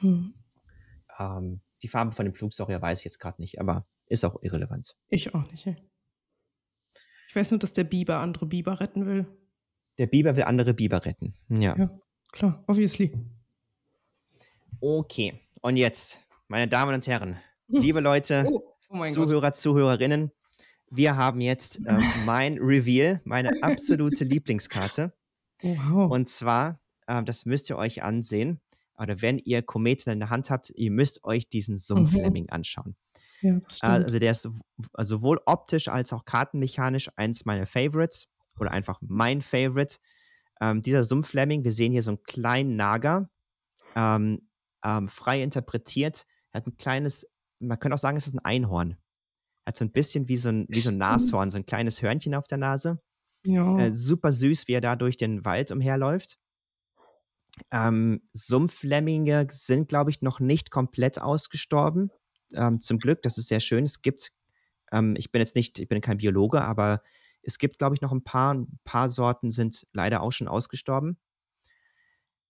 Hm. 0.00 0.34
Ähm, 1.18 1.60
die 1.82 1.88
Farbe 1.88 2.12
von 2.12 2.24
dem 2.24 2.34
Flugsaurier 2.34 2.80
weiß 2.80 3.00
ich 3.00 3.04
jetzt 3.04 3.18
gerade 3.18 3.40
nicht, 3.40 3.60
aber 3.60 3.86
ist 4.06 4.24
auch 4.24 4.36
irrelevant. 4.42 4.96
Ich 5.08 5.34
auch 5.34 5.50
nicht. 5.50 5.66
ey. 5.66 5.76
Ich 7.28 7.36
weiß 7.36 7.50
nur, 7.50 7.58
dass 7.58 7.72
der 7.72 7.84
Biber 7.84 8.18
andere 8.18 8.46
Biber 8.46 8.80
retten 8.80 9.06
will. 9.06 9.26
Der 9.98 10.06
Biber 10.06 10.36
will 10.36 10.44
andere 10.44 10.72
Biber 10.74 11.04
retten. 11.04 11.34
Ja. 11.48 11.76
Ja, 11.76 12.00
klar, 12.32 12.64
obviously. 12.66 13.12
Okay. 14.80 15.40
Und 15.60 15.76
jetzt, 15.76 16.20
meine 16.48 16.68
Damen 16.68 16.94
und 16.94 17.06
Herren, 17.06 17.38
liebe 17.68 18.00
Leute, 18.00 18.44
Oh, 18.48 18.76
oh 18.88 18.96
mein 18.96 19.14
Gott. 19.14 19.28
Zuhörer, 19.28 19.52
Zuhörerinnen, 19.52 20.30
wir 20.94 21.16
haben 21.16 21.40
jetzt 21.40 21.78
äh, 21.86 21.98
mein 22.24 22.58
Reveal, 22.58 23.20
meine 23.24 23.62
absolute 23.62 24.24
Lieblingskarte. 24.24 25.12
Wow. 25.62 26.10
Und 26.10 26.28
zwar, 26.28 26.80
ähm, 27.08 27.24
das 27.24 27.44
müsst 27.46 27.70
ihr 27.70 27.76
euch 27.76 28.02
ansehen. 28.02 28.60
Oder 28.96 29.20
wenn 29.22 29.38
ihr 29.38 29.62
Kometen 29.62 30.12
in 30.12 30.20
der 30.20 30.30
Hand 30.30 30.50
habt, 30.50 30.70
ihr 30.70 30.90
müsst 30.90 31.24
euch 31.24 31.48
diesen 31.48 31.78
Sumpflemming 31.78 32.50
anschauen. 32.50 32.96
ja, 33.40 33.56
Äh. 33.56 33.86
Also 33.86 34.18
der 34.20 34.30
ist 34.30 34.46
w- 34.46 34.60
sowohl 35.00 35.40
optisch 35.46 35.88
als 35.88 36.12
auch 36.12 36.24
kartenmechanisch 36.24 37.10
eins 37.16 37.44
meiner 37.44 37.66
Favorites 37.66 38.28
oder 38.60 38.70
einfach 38.70 39.00
mein 39.02 39.42
Favorite. 39.42 39.96
Ähm, 40.60 40.82
dieser 40.82 41.02
Sumpflemming, 41.02 41.64
wir 41.64 41.72
sehen 41.72 41.90
hier 41.92 42.02
so 42.02 42.12
einen 42.12 42.22
kleinen 42.22 42.76
Nager, 42.76 43.28
ähm, 43.96 44.48
ähm, 44.84 45.08
frei 45.08 45.42
interpretiert. 45.42 46.24
Er 46.52 46.58
hat 46.60 46.66
ein 46.68 46.76
kleines, 46.76 47.26
man 47.58 47.78
könnte 47.80 47.94
auch 47.94 47.98
sagen, 47.98 48.16
es 48.16 48.28
ist 48.28 48.34
ein 48.34 48.44
Einhorn. 48.44 48.96
Hat 49.66 49.76
so 49.76 49.84
ein 49.84 49.92
bisschen 49.92 50.28
wie 50.28 50.36
so 50.36 50.50
ein, 50.50 50.66
wie 50.68 50.80
so 50.80 50.90
ein. 50.90 50.98
Nashorn, 50.98 51.50
so 51.50 51.56
ein 51.56 51.66
kleines 51.66 52.02
Hörnchen 52.02 52.34
auf 52.34 52.46
der 52.46 52.58
Nase. 52.58 53.00
ja. 53.44 53.78
Äh, 53.78 53.94
super 53.94 54.32
süß, 54.32 54.68
wie 54.68 54.72
er 54.72 54.80
da 54.80 54.96
durch 54.96 55.16
den 55.16 55.44
Wald 55.44 55.70
umherläuft. 55.70 56.38
Ähm, 57.70 58.22
Sumpflemminge 58.32 59.46
sind, 59.50 59.88
glaube 59.88 60.10
ich, 60.10 60.22
noch 60.22 60.40
nicht 60.40 60.70
komplett 60.70 61.20
ausgestorben. 61.20 62.10
Ähm, 62.52 62.80
zum 62.80 62.98
Glück, 62.98 63.22
das 63.22 63.38
ist 63.38 63.48
sehr 63.48 63.60
schön. 63.60 63.84
Es 63.84 64.02
gibt, 64.02 64.32
ähm, 64.92 65.14
ich 65.16 65.30
bin 65.30 65.40
jetzt 65.40 65.56
nicht, 65.56 65.78
ich 65.78 65.88
bin 65.88 66.00
kein 66.00 66.18
Biologe, 66.18 66.62
aber 66.62 67.00
es 67.42 67.58
gibt, 67.58 67.78
glaube 67.78 67.94
ich, 67.94 68.00
noch 68.00 68.12
ein 68.12 68.24
paar, 68.24 68.54
ein 68.54 68.78
paar 68.84 69.08
Sorten 69.08 69.50
sind 69.50 69.86
leider 69.92 70.22
auch 70.22 70.32
schon 70.32 70.48
ausgestorben. 70.48 71.18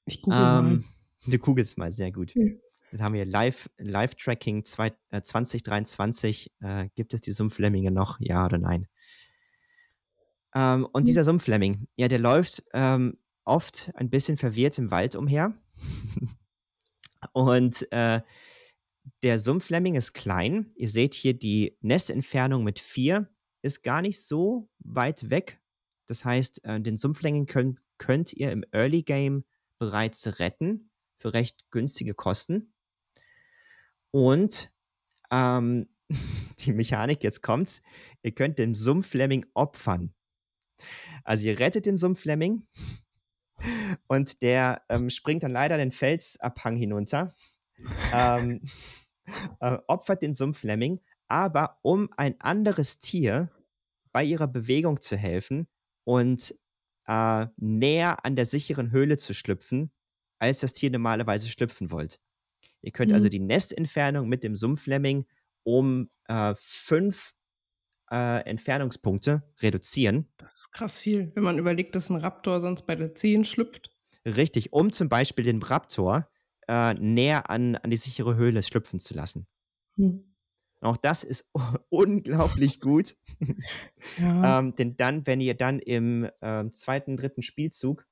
ich 0.06 0.23
google 0.23 0.38
mal. 0.38 0.73
Ähm, 0.73 0.85
du 1.26 1.38
googelst 1.38 1.78
mal, 1.78 1.92
sehr 1.92 2.12
gut. 2.12 2.35
Ja. 2.35 2.44
Dann 2.95 3.03
haben 3.03 3.15
wir 3.15 3.25
Live- 3.25 3.69
Live-Tracking 3.79 4.65
zwei- 4.65 4.95
äh, 5.11 5.21
2023. 5.21 6.53
Äh, 6.61 6.89
gibt 6.95 7.13
es 7.13 7.23
die 7.23 7.33
Sumpflemminge 7.33 7.91
noch? 7.91 8.21
Ja 8.21 8.45
oder 8.47 8.59
nein? 8.59 8.87
Ähm, 10.55 10.85
und 10.93 11.01
Hm. 11.01 11.05
dieser 11.07 11.25
Sumpflemming, 11.25 11.88
ja, 11.97 12.07
der 12.07 12.21
läuft 12.21 12.62
ähm, 12.73 13.18
oft 13.45 13.90
ein 13.97 14.11
bisschen 14.11 14.37
verwirrt 14.37 14.79
im 14.79 14.92
Wald 14.92 15.16
umher. 15.16 15.55
und 17.33 17.90
äh, 17.90 18.21
der 19.25 19.38
Sumpflemming 19.40 19.97
ist 19.97 20.12
klein. 20.12 20.73
Ihr 20.77 20.88
seht 20.88 21.14
hier 21.14 21.35
die 21.35 21.77
Nestentfernung 21.81 22.62
mit 22.62 22.79
4 22.79 23.29
ist 23.62 23.83
gar 23.83 24.03
nicht 24.03 24.23
so 24.23 24.68
weit 24.79 25.31
weg. 25.31 25.61
Das 26.07 26.25
heißt, 26.25 26.64
äh, 26.64 26.81
den 26.81 26.97
Sumpflemming 26.97 27.47
könnt, 27.47 27.81
könnt 27.99 28.33
ihr 28.33 28.53
im 28.53 28.64
Early 28.71 29.03
Game 29.03 29.45
bereits 29.81 30.38
retten 30.38 30.90
für 31.16 31.33
recht 31.35 31.64
günstige 31.71 32.14
Kosten. 32.14 32.74
Und 34.14 34.70
ähm, 35.33 35.88
die 36.61 36.72
Mechanik, 36.72 37.24
jetzt 37.24 37.42
kommt's, 37.42 37.83
ihr 38.22 38.31
könnt 38.31 38.61
den 38.61 38.77
Sumpflemming 38.77 39.44
opfern. 39.55 40.14
Also 41.24 41.46
ihr 41.46 41.59
rettet 41.59 41.87
den 41.87 41.96
Sumpflemming 41.96 42.64
und 44.07 44.40
der 44.40 44.83
ähm, 44.88 45.11
springt 45.11 45.42
dann 45.42 45.50
leider 45.50 45.79
den 45.79 45.90
Felsabhang 45.90 46.77
hinunter, 46.77 47.35
ähm, 48.12 48.61
äh, 49.59 49.79
opfert 49.88 50.22
den 50.22 50.33
Sumpflemming, 50.33 51.00
aber 51.27 51.81
um 51.83 52.09
ein 52.16 52.40
anderes 52.40 53.00
Tier 53.00 53.50
bei 54.12 54.22
ihrer 54.22 54.46
Bewegung 54.46 55.00
zu 55.00 55.16
helfen 55.16 55.66
und 56.05 56.55
äh, 57.09 57.48
näher 57.57 58.24
an 58.24 58.37
der 58.37 58.46
sicheren 58.46 58.92
Höhle 58.92 59.16
zu 59.16 59.35
schlüpfen, 59.35 59.90
als 60.38 60.61
das 60.61 60.72
Tier 60.72 60.92
normalerweise 60.92 61.48
schlüpfen 61.48 61.90
wollt. 61.90 62.20
Ihr 62.85 62.92
könnt 62.92 63.12
also 63.12 63.27
Mhm. 63.27 63.31
die 63.31 63.40
Nestentfernung 63.40 64.29
mit 64.29 64.44
dem 64.44 64.55
Sumpflemming 64.57 65.27
um 65.62 66.11
äh, 66.29 66.55
fünf 66.57 67.35
äh, 68.11 68.44
Entfernungspunkte 68.44 69.42
reduzieren. 69.61 70.29
Das 70.37 70.61
ist 70.61 70.73
krass 70.73 70.99
viel, 70.99 71.33
wenn 71.35 71.42
man 71.42 71.59
überlegt, 71.59 71.94
dass 71.94 72.11
ein 72.11 72.16
Raptor 72.16 72.61
sonst 72.61 72.87
bei 72.87 72.94
der 72.94 73.14
10 73.14 73.44
schlüpft. 73.44 73.90
Richtig, 74.27 74.73
um 74.73 74.92
zum 74.92 75.09
Beispiel 75.09 75.44
den 75.44 75.62
Raptor 75.62 76.29
äh, 76.68 76.94
näher 76.94 77.49
an, 77.51 77.77
an 77.77 77.90
die 77.90 77.97
sichere 77.97 78.37
Höhle 78.37 78.62
schlüpfen 78.62 79.01
zu 79.01 79.14
lassen. 79.14 79.47
Hm. 79.97 80.35
Auch 80.83 80.99
das 80.99 81.25
ist 81.25 81.49
unglaublich 81.88 82.81
gut. 82.81 83.16
Ja. 84.18 84.59
Ähm, 84.59 84.75
denn 84.75 84.99
dann, 84.99 85.27
wenn 85.27 85.40
ihr 85.40 85.55
dann 85.55 85.79
im 85.79 86.29
ähm, 86.42 86.73
zweiten, 86.75 87.16
dritten 87.16 87.40
Spielzug 87.40 88.07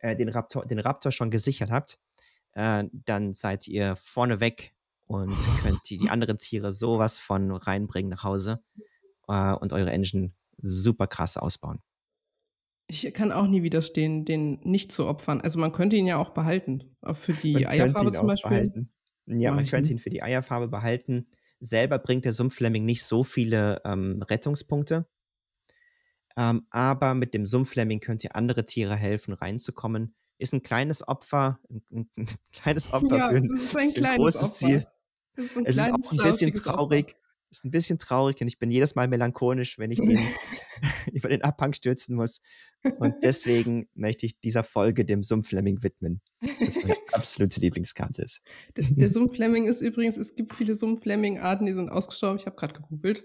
äh, 0.00 0.16
den, 0.16 0.30
Raptor, 0.30 0.64
den 0.64 0.78
Raptor 0.78 1.12
schon 1.12 1.30
gesichert 1.30 1.70
habt, 1.70 1.98
äh, 2.58 2.84
dann 2.92 3.34
seid 3.34 3.68
ihr 3.68 3.94
vorneweg 3.94 4.74
und 5.06 5.38
könnt 5.62 5.88
die, 5.88 5.96
die 5.96 6.08
anderen 6.10 6.38
Tiere 6.38 6.72
sowas 6.72 7.18
von 7.18 7.52
reinbringen 7.52 8.10
nach 8.10 8.24
Hause 8.24 8.64
äh, 9.28 9.52
und 9.52 9.72
eure 9.72 9.92
Engine 9.92 10.32
super 10.60 11.06
krass 11.06 11.36
ausbauen. 11.36 11.80
Ich 12.88 13.12
kann 13.14 13.30
auch 13.32 13.46
nie 13.46 13.62
widerstehen, 13.62 14.24
den 14.24 14.60
nicht 14.64 14.90
zu 14.90 15.06
opfern. 15.06 15.40
Also 15.40 15.58
man 15.60 15.72
könnte 15.72 15.94
ihn 15.94 16.06
ja 16.06 16.16
auch 16.16 16.30
behalten. 16.30 16.96
Auch 17.02 17.16
für 17.16 17.34
die 17.34 17.52
Man 17.52 17.66
Eierfarbe 17.66 18.12
zum 18.12 18.26
Beispiel. 18.26 18.50
behalten. 18.50 18.92
Ja, 19.26 19.52
man 19.52 19.66
könnte 19.66 19.92
ihn 19.92 19.98
für 19.98 20.10
die 20.10 20.22
Eierfarbe 20.22 20.68
behalten. 20.68 21.26
Selber 21.60 21.98
bringt 21.98 22.24
der 22.24 22.32
Sumpflemming 22.32 22.84
nicht 22.84 23.04
so 23.04 23.24
viele 23.24 23.82
ähm, 23.84 24.22
Rettungspunkte. 24.22 25.06
Ähm, 26.36 26.66
aber 26.70 27.14
mit 27.14 27.34
dem 27.34 27.44
Sumpflemming 27.44 28.00
könnt 28.00 28.24
ihr 28.24 28.34
andere 28.34 28.64
Tiere 28.64 28.96
helfen, 28.96 29.34
reinzukommen. 29.34 30.14
Ist 30.38 30.52
ein 30.54 30.62
kleines 30.62 31.06
Opfer, 31.06 31.58
ein, 31.70 31.82
ein, 31.90 32.10
ein 32.16 32.28
kleines 32.52 32.88
Opfer 32.92 33.16
Ja, 33.16 33.28
für 33.30 33.36
ein, 33.36 33.48
das 33.48 33.60
ist 33.64 33.76
ein 33.76 33.92
für 33.92 34.16
großes 34.16 34.42
Opfer. 34.42 34.54
Ziel. 34.54 34.86
Ist 35.36 35.56
Es 35.64 35.76
ist 35.76 35.92
auch 35.92 36.12
ein 36.12 36.16
bisschen 36.18 36.50
Opfer. 36.56 36.62
traurig. 36.72 37.16
Es 37.50 37.58
ist 37.60 37.64
ein 37.64 37.70
bisschen 37.70 37.98
traurig 37.98 38.40
und 38.42 38.48
ich 38.48 38.58
bin 38.58 38.70
jedes 38.70 38.94
Mal 38.94 39.08
melancholisch, 39.08 39.78
wenn 39.78 39.90
ich 39.90 39.98
den 40.00 40.18
über 41.12 41.30
den 41.30 41.42
Abhang 41.42 41.72
stürzen 41.72 42.14
muss. 42.14 42.40
Und 42.98 43.14
deswegen 43.22 43.88
möchte 43.94 44.26
ich 44.26 44.38
dieser 44.40 44.62
Folge 44.64 45.06
dem 45.06 45.22
Sumpflemming 45.22 45.82
widmen, 45.82 46.20
das 46.60 46.76
meine 46.76 46.94
absolute 47.12 47.58
Lieblingskarte 47.60 48.20
ist. 48.22 48.42
Der, 48.76 48.84
der 48.90 49.10
Sumpflemming 49.10 49.66
ist 49.66 49.80
übrigens, 49.80 50.18
es 50.18 50.34
gibt 50.34 50.52
viele 50.54 50.74
Sumpflemming-Arten, 50.74 51.64
die 51.64 51.72
sind 51.72 51.88
ausgestorben. 51.88 52.38
Ich 52.38 52.44
habe 52.44 52.56
gerade 52.56 52.74
gegoogelt. 52.74 53.24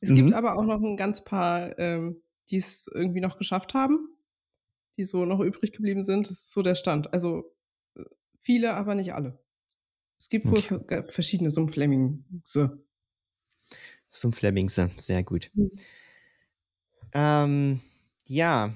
Es 0.00 0.14
gibt 0.14 0.28
Mhm. 0.28 0.34
aber 0.34 0.56
auch 0.56 0.64
noch 0.64 0.80
ein 0.80 0.96
ganz 0.96 1.24
paar, 1.24 1.76
ähm, 1.78 2.22
die 2.50 2.58
es 2.58 2.88
irgendwie 2.94 3.20
noch 3.20 3.38
geschafft 3.38 3.74
haben, 3.74 4.08
die 4.96 5.04
so 5.04 5.24
noch 5.24 5.40
übrig 5.40 5.72
geblieben 5.72 6.02
sind. 6.02 6.26
Das 6.26 6.32
ist 6.38 6.52
so 6.52 6.62
der 6.62 6.74
Stand. 6.74 7.12
Also 7.12 7.54
äh, 7.96 8.04
viele, 8.40 8.74
aber 8.74 8.94
nicht 8.94 9.14
alle. 9.14 9.40
Es 10.18 10.28
gibt 10.28 10.46
wohl 10.46 10.58
Okay. 10.58 10.80
ver- 10.86 11.04
verschiedene 11.04 11.50
Sumpflemmingse. 11.50 12.84
Sumpflemmingse, 14.10 14.90
sehr 14.96 15.22
gut. 15.24 15.50
Mhm. 15.54 15.70
Ähm, 17.12 17.80
ja, 18.26 18.74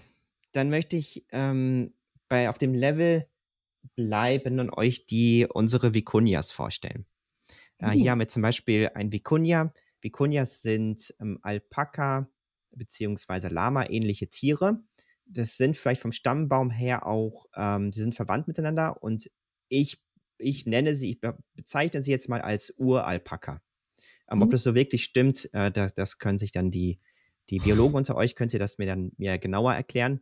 dann 0.53 0.71
möchte 0.71 0.97
ich 0.97 1.27
ähm, 1.31 1.95
bei, 2.29 2.49
auf 2.49 2.59
dem 2.59 2.75
Level 2.75 3.27
bleiben 3.97 4.61
und 4.61 4.71
euch 4.71 5.07
die 5.07 5.47
unsere 5.49 5.95
Vicunias 5.95 6.51
vorstellen. 6.53 7.07
Äh, 7.79 7.91
hier 7.93 8.07
Uh. 8.07 8.11
haben 8.11 8.19
wir 8.21 8.29
zum 8.29 8.43
Beispiel 8.43 8.91
ein 8.95 9.13
Vicunia. 9.13 9.73
Vicunias 10.01 10.63
sind 10.63 11.15
ähm, 11.21 11.39
Alpaka 11.43 12.29
bzw. 12.73 13.49
Lama-ähnliche 13.49 14.29
Tiere. 14.29 14.83
Das 15.29 15.57
sind 15.57 15.77
vielleicht 15.77 16.01
vom 16.01 16.13
Stammbaum 16.13 16.71
her 16.71 17.07
auch, 17.07 17.47
ähm, 17.57 17.93
sie 17.93 18.03
sind 18.03 18.15
verwandt 18.15 18.49
miteinander 18.49 19.03
und 19.03 19.31
ich 19.69 20.01
ich 20.41 20.67
nenne 20.67 20.95
sie, 20.95 21.11
ich 21.13 21.21
bezeichne 21.57 22.03
sie 22.03 22.13
jetzt 22.13 22.29
mal 22.29 22.41
als 22.41 22.73
Uralpaka. 22.79 23.61
Ähm, 24.31 24.41
Mhm. 24.41 24.45
Ob 24.45 24.51
das 24.51 24.63
so 24.65 24.75
wirklich 24.75 25.05
stimmt, 25.05 25.49
äh, 25.55 25.71
das, 25.73 25.95
das 25.95 26.19
können 26.19 26.39
sich 26.39 26.53
dann 26.53 26.71
die, 26.71 27.01
die 27.51 27.61
Biologen 27.61 27.97
unter 27.99 28.17
euch, 28.17 28.37
könnt 28.37 28.53
ihr 28.53 28.59
das 28.61 28.79
mir 28.79 28.87
dann 28.87 29.13
mir 29.19 29.39
genauer 29.39 29.75
erklären 29.75 30.21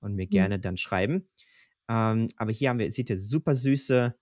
und 0.00 0.14
mir 0.16 0.26
Mhm. 0.30 0.46
gerne 0.46 0.60
dann 0.60 0.76
schreiben. 0.76 1.28
Ähm, 1.88 2.28
aber 2.36 2.52
hier 2.52 2.70
haben 2.70 2.78
wir, 2.80 2.90
seht 2.92 3.10
ihr, 3.10 3.18
super 3.18 3.54
süße 3.54 4.16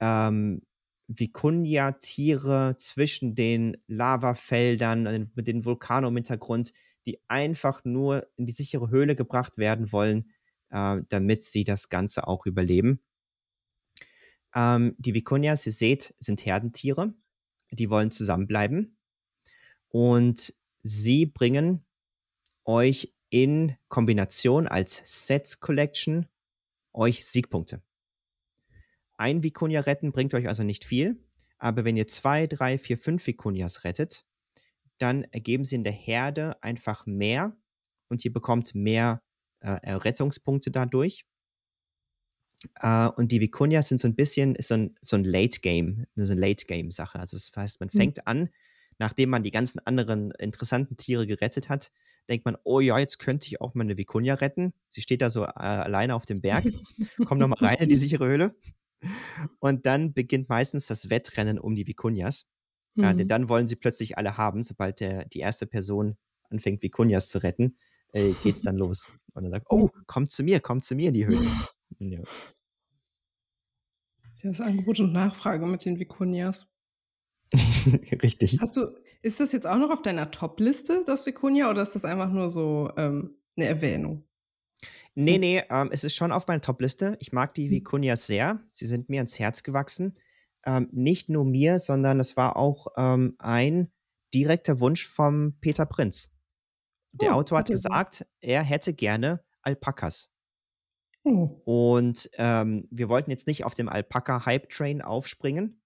ähm, 0.00 0.62
Vicuña-Tiere 1.08 2.76
zwischen 2.78 3.34
den 3.34 3.76
Lavafeldern, 3.86 5.06
äh, 5.06 5.26
mit 5.34 5.46
den 5.46 5.64
Vulkanen 5.64 6.08
im 6.10 6.16
Hintergrund, 6.16 6.72
die 7.08 7.18
einfach 7.26 7.86
nur 7.86 8.28
in 8.36 8.44
die 8.44 8.52
sichere 8.52 8.90
Höhle 8.90 9.16
gebracht 9.16 9.56
werden 9.56 9.92
wollen, 9.92 10.30
äh, 10.68 11.00
damit 11.08 11.42
sie 11.42 11.64
das 11.64 11.88
Ganze 11.88 12.28
auch 12.28 12.44
überleben. 12.44 13.00
Ähm, 14.54 14.94
die 14.98 15.14
Vicuñas, 15.14 15.64
ihr 15.64 15.72
seht, 15.72 16.14
sind 16.18 16.44
Herdentiere. 16.44 17.14
Die 17.70 17.88
wollen 17.88 18.10
zusammenbleiben. 18.10 18.98
Und 19.88 20.52
sie 20.82 21.24
bringen 21.24 21.86
euch 22.66 23.14
in 23.30 23.74
Kombination 23.88 24.66
als 24.66 25.00
Sets 25.26 25.60
Collection 25.60 26.26
euch 26.92 27.24
Siegpunkte. 27.24 27.80
Ein 29.16 29.42
Vicuña 29.42 29.80
retten 29.86 30.12
bringt 30.12 30.34
euch 30.34 30.46
also 30.46 30.62
nicht 30.62 30.84
viel, 30.84 31.24
aber 31.56 31.86
wenn 31.86 31.96
ihr 31.96 32.06
zwei, 32.06 32.46
drei, 32.46 32.76
vier, 32.76 32.98
fünf 32.98 33.26
Vicuñas 33.26 33.84
rettet, 33.84 34.26
dann 34.98 35.24
ergeben 35.24 35.64
sie 35.64 35.76
in 35.76 35.84
der 35.84 35.92
Herde 35.92 36.62
einfach 36.62 37.06
mehr 37.06 37.56
und 38.08 38.24
ihr 38.24 38.32
bekommt 38.32 38.74
mehr 38.74 39.22
äh, 39.60 39.92
Rettungspunkte 39.92 40.70
dadurch. 40.70 41.24
Äh, 42.80 43.08
und 43.08 43.30
die 43.32 43.40
Vicuñas 43.40 43.82
sind 43.88 43.98
so 43.98 44.08
ein 44.08 44.14
bisschen 44.16 44.54
ist 44.54 44.68
so 44.68 44.74
ein, 44.74 44.96
so 45.00 45.16
ein 45.16 45.24
Late-Game, 45.24 46.06
so 46.16 46.32
eine 46.32 46.40
Late-Game-Sache. 46.40 47.18
Also 47.18 47.36
das 47.36 47.50
heißt, 47.54 47.80
man 47.80 47.90
Mhm. 47.92 47.98
fängt 47.98 48.26
an, 48.26 48.48
nachdem 48.98 49.30
man 49.30 49.42
die 49.42 49.50
ganzen 49.50 49.78
anderen 49.80 50.32
interessanten 50.32 50.96
Tiere 50.96 51.26
gerettet 51.26 51.68
hat, 51.68 51.92
denkt 52.28 52.44
man, 52.44 52.56
oh 52.64 52.80
ja, 52.80 52.98
jetzt 52.98 53.18
könnte 53.18 53.46
ich 53.46 53.60
auch 53.60 53.74
mal 53.74 53.84
eine 53.84 53.94
Vicuña 53.94 54.38
retten. 54.40 54.74
Sie 54.88 55.00
steht 55.02 55.22
da 55.22 55.30
so 55.30 55.44
äh, 55.44 55.48
alleine 55.50 56.14
auf 56.14 56.26
dem 56.26 56.40
Berg, 56.40 56.66
kommt 57.24 57.40
nochmal 57.40 57.58
rein 57.60 57.76
in 57.78 57.88
die 57.88 57.96
sichere 57.96 58.26
Höhle. 58.26 58.54
Und 59.60 59.86
dann 59.86 60.12
beginnt 60.12 60.48
meistens 60.48 60.86
das 60.86 61.08
Wettrennen 61.10 61.58
um 61.58 61.76
die 61.76 61.86
Vicuñas. 62.98 63.04
Ja, 63.04 63.12
denn 63.14 63.26
Mhm. 63.26 63.28
dann 63.28 63.48
wollen 63.48 63.68
sie 63.68 63.76
plötzlich 63.76 64.18
alle 64.18 64.36
haben, 64.36 64.62
sobald 64.62 65.00
der, 65.00 65.24
die 65.26 65.40
erste 65.40 65.66
Person 65.66 66.16
anfängt, 66.50 66.82
Vicuñas 66.82 67.28
zu 67.28 67.42
retten, 67.42 67.76
äh, 68.12 68.32
geht's 68.42 68.62
dann 68.62 68.76
los. 68.76 69.08
Und 69.34 69.44
dann 69.44 69.52
sagt, 69.52 69.66
oh, 69.70 69.90
kommt 70.06 70.32
zu 70.32 70.42
mir, 70.42 70.60
kommt 70.60 70.84
zu 70.84 70.94
mir 70.94 71.08
in 71.08 71.14
die 71.14 71.26
Höhle. 71.26 71.46
Ja. 72.00 72.20
Das 74.42 74.60
Angebot 74.60 75.00
und 75.00 75.12
Nachfrage 75.12 75.66
mit 75.66 75.84
den 75.84 75.98
Vicuñas. 75.98 76.66
Richtig. 78.22 78.58
Hast 78.60 78.76
du, 78.76 78.94
ist 79.22 79.40
das 79.40 79.52
jetzt 79.52 79.66
auch 79.66 79.78
noch 79.78 79.90
auf 79.90 80.02
deiner 80.02 80.30
Top-Liste, 80.30 81.02
das 81.06 81.26
Vicuña, 81.26 81.70
oder 81.70 81.82
ist 81.82 81.94
das 81.94 82.04
einfach 82.04 82.30
nur 82.30 82.50
so 82.50 82.92
ähm, 82.96 83.36
eine 83.56 83.66
Erwähnung? 83.66 84.24
Nee, 85.14 85.38
nee, 85.38 85.64
ähm, 85.70 85.88
es 85.90 86.04
ist 86.04 86.14
schon 86.14 86.30
auf 86.30 86.46
meiner 86.46 86.60
Top-Liste. 86.60 87.16
Ich 87.20 87.32
mag 87.32 87.52
die 87.54 87.68
Mhm. 87.68 87.72
Vicuñas 87.74 88.26
sehr. 88.26 88.60
Sie 88.70 88.86
sind 88.86 89.08
mir 89.08 89.16
ans 89.18 89.38
Herz 89.40 89.62
gewachsen. 89.64 90.14
Ähm, 90.64 90.88
nicht 90.92 91.28
nur 91.28 91.44
mir, 91.44 91.78
sondern 91.78 92.20
es 92.20 92.36
war 92.36 92.56
auch 92.56 92.88
ähm, 92.96 93.36
ein 93.38 93.90
direkter 94.34 94.80
Wunsch 94.80 95.06
vom 95.06 95.58
Peter 95.60 95.86
Prinz. 95.86 96.30
Der 97.12 97.30
Oh, 97.30 97.40
Autor 97.40 97.58
hat 97.58 97.68
gesagt, 97.68 98.26
er 98.40 98.62
hätte 98.62 98.92
gerne 98.92 99.44
Alpakas. 99.62 100.30
Oh. 101.24 101.60
Und 101.64 102.30
ähm, 102.34 102.86
wir 102.90 103.08
wollten 103.08 103.30
jetzt 103.30 103.46
nicht 103.46 103.64
auf 103.64 103.74
dem 103.74 103.88
Alpaka-Hype-Train 103.88 105.02
aufspringen. 105.02 105.80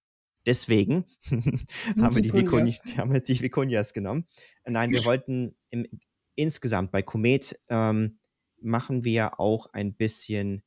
Deswegen 0.45 1.05
haben 1.31 2.15
wir, 2.15 2.21
die. 2.21 2.31
Vicuñas, 2.31 2.79
haben 2.97 3.13
wir 3.13 3.21
die 3.21 3.39
Vicuñas 3.39 3.93
genommen. 3.93 4.27
Nein, 4.65 4.91
wir 4.91 5.05
wollten 5.05 5.55
im, 5.69 5.87
insgesamt 6.35 6.91
bei 6.91 7.01
Komet 7.01 7.59
ähm, 7.69 8.19
machen 8.61 9.03
wir 9.03 9.39
auch 9.39 9.67
ein 9.67 9.93
bisschen 9.95 10.63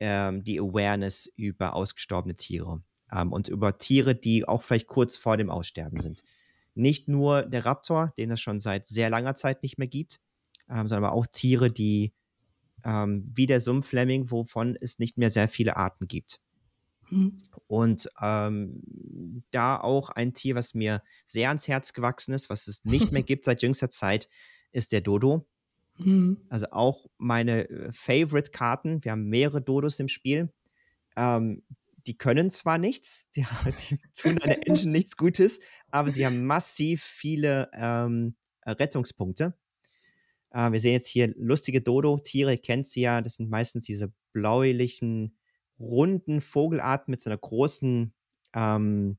ähm, 0.00 0.44
die 0.44 0.60
Awareness 0.60 1.26
über 1.36 1.74
ausgestorbene 1.74 2.34
Tiere 2.34 2.82
ähm, 3.12 3.32
und 3.32 3.48
über 3.48 3.78
Tiere, 3.78 4.14
die 4.14 4.46
auch 4.46 4.62
vielleicht 4.62 4.86
kurz 4.86 5.16
vor 5.16 5.36
dem 5.36 5.50
Aussterben 5.50 6.00
sind. 6.00 6.22
Nicht 6.74 7.08
nur 7.08 7.42
der 7.42 7.64
Raptor, 7.64 8.12
den 8.16 8.30
es 8.30 8.40
schon 8.40 8.60
seit 8.60 8.86
sehr 8.86 9.10
langer 9.10 9.34
Zeit 9.34 9.62
nicht 9.62 9.78
mehr 9.78 9.88
gibt, 9.88 10.20
ähm, 10.68 10.88
sondern 10.88 11.04
aber 11.04 11.12
auch 11.14 11.26
Tiere, 11.26 11.70
die 11.70 12.12
ähm, 12.84 13.30
wie 13.34 13.46
der 13.46 13.60
Sumpflemming, 13.60 14.30
wovon 14.30 14.76
es 14.80 14.98
nicht 14.98 15.18
mehr 15.18 15.30
sehr 15.30 15.48
viele 15.48 15.76
Arten 15.76 16.06
gibt. 16.06 16.40
Hm. 17.08 17.36
Und 17.66 18.08
ähm, 18.20 19.42
da 19.50 19.80
auch 19.80 20.10
ein 20.10 20.34
Tier, 20.34 20.54
was 20.54 20.74
mir 20.74 21.02
sehr 21.24 21.48
ans 21.48 21.68
Herz 21.68 21.92
gewachsen 21.92 22.34
ist, 22.34 22.50
was 22.50 22.68
es 22.68 22.84
nicht 22.84 23.12
mehr 23.12 23.22
gibt 23.24 23.44
seit 23.44 23.62
jüngster 23.62 23.90
Zeit, 23.90 24.28
ist 24.72 24.92
der 24.92 25.00
Dodo. 25.00 25.46
Hm. 25.96 26.38
Also 26.48 26.66
auch 26.70 27.06
meine 27.16 27.68
äh, 27.68 27.92
Favorite-Karten. 27.92 29.02
Wir 29.04 29.12
haben 29.12 29.28
mehrere 29.28 29.60
Dodos 29.60 29.98
im 30.00 30.08
Spiel. 30.08 30.52
Ähm, 31.16 31.62
die 32.08 32.16
können 32.16 32.50
zwar 32.50 32.78
nichts, 32.78 33.26
die, 33.36 33.46
die 33.90 33.98
tun 34.16 34.38
einer 34.42 34.66
Engine 34.66 34.90
nichts 34.92 35.16
Gutes, 35.16 35.60
aber 35.90 36.10
sie 36.10 36.26
haben 36.26 36.44
massiv 36.44 37.02
viele 37.02 37.70
ähm, 37.74 38.34
Rettungspunkte. 38.66 39.54
Äh, 40.50 40.72
wir 40.72 40.80
sehen 40.80 40.94
jetzt 40.94 41.06
hier 41.06 41.32
lustige 41.36 41.80
Dodo-Tiere, 41.80 42.52
ihr 42.52 42.58
kennt 42.58 42.86
sie 42.86 43.02
ja, 43.02 43.20
das 43.20 43.34
sind 43.34 43.50
meistens 43.50 43.84
diese 43.84 44.12
bläulichen, 44.32 45.36
runden 45.78 46.40
Vogelarten 46.40 47.10
mit 47.12 47.20
so 47.20 47.30
einer 47.30 47.38
großen 47.38 48.12
ähm, 48.54 49.18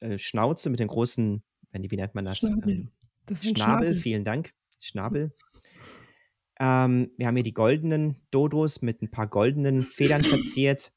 äh, 0.00 0.18
Schnauze, 0.18 0.68
mit 0.70 0.80
den 0.80 0.88
großen, 0.88 1.42
wie 1.72 1.90
wie 1.90 1.96
nennt 1.96 2.14
man 2.14 2.24
das? 2.24 2.38
Schnabel. 2.38 2.72
Ähm, 2.72 2.90
Das 3.26 3.42
ist 3.42 3.50
ein 3.50 3.56
Schnabel, 3.56 3.86
Schnabel. 3.86 3.94
vielen 3.94 4.24
Dank. 4.24 4.52
Schnabel. 4.80 5.32
Ähm, 6.60 7.10
wir 7.16 7.26
haben 7.26 7.36
hier 7.36 7.42
die 7.42 7.54
goldenen 7.54 8.16
Dodos 8.30 8.82
mit 8.82 9.02
ein 9.02 9.10
paar 9.10 9.26
goldenen 9.26 9.82
Federn 9.82 10.22
verziert. 10.24 10.92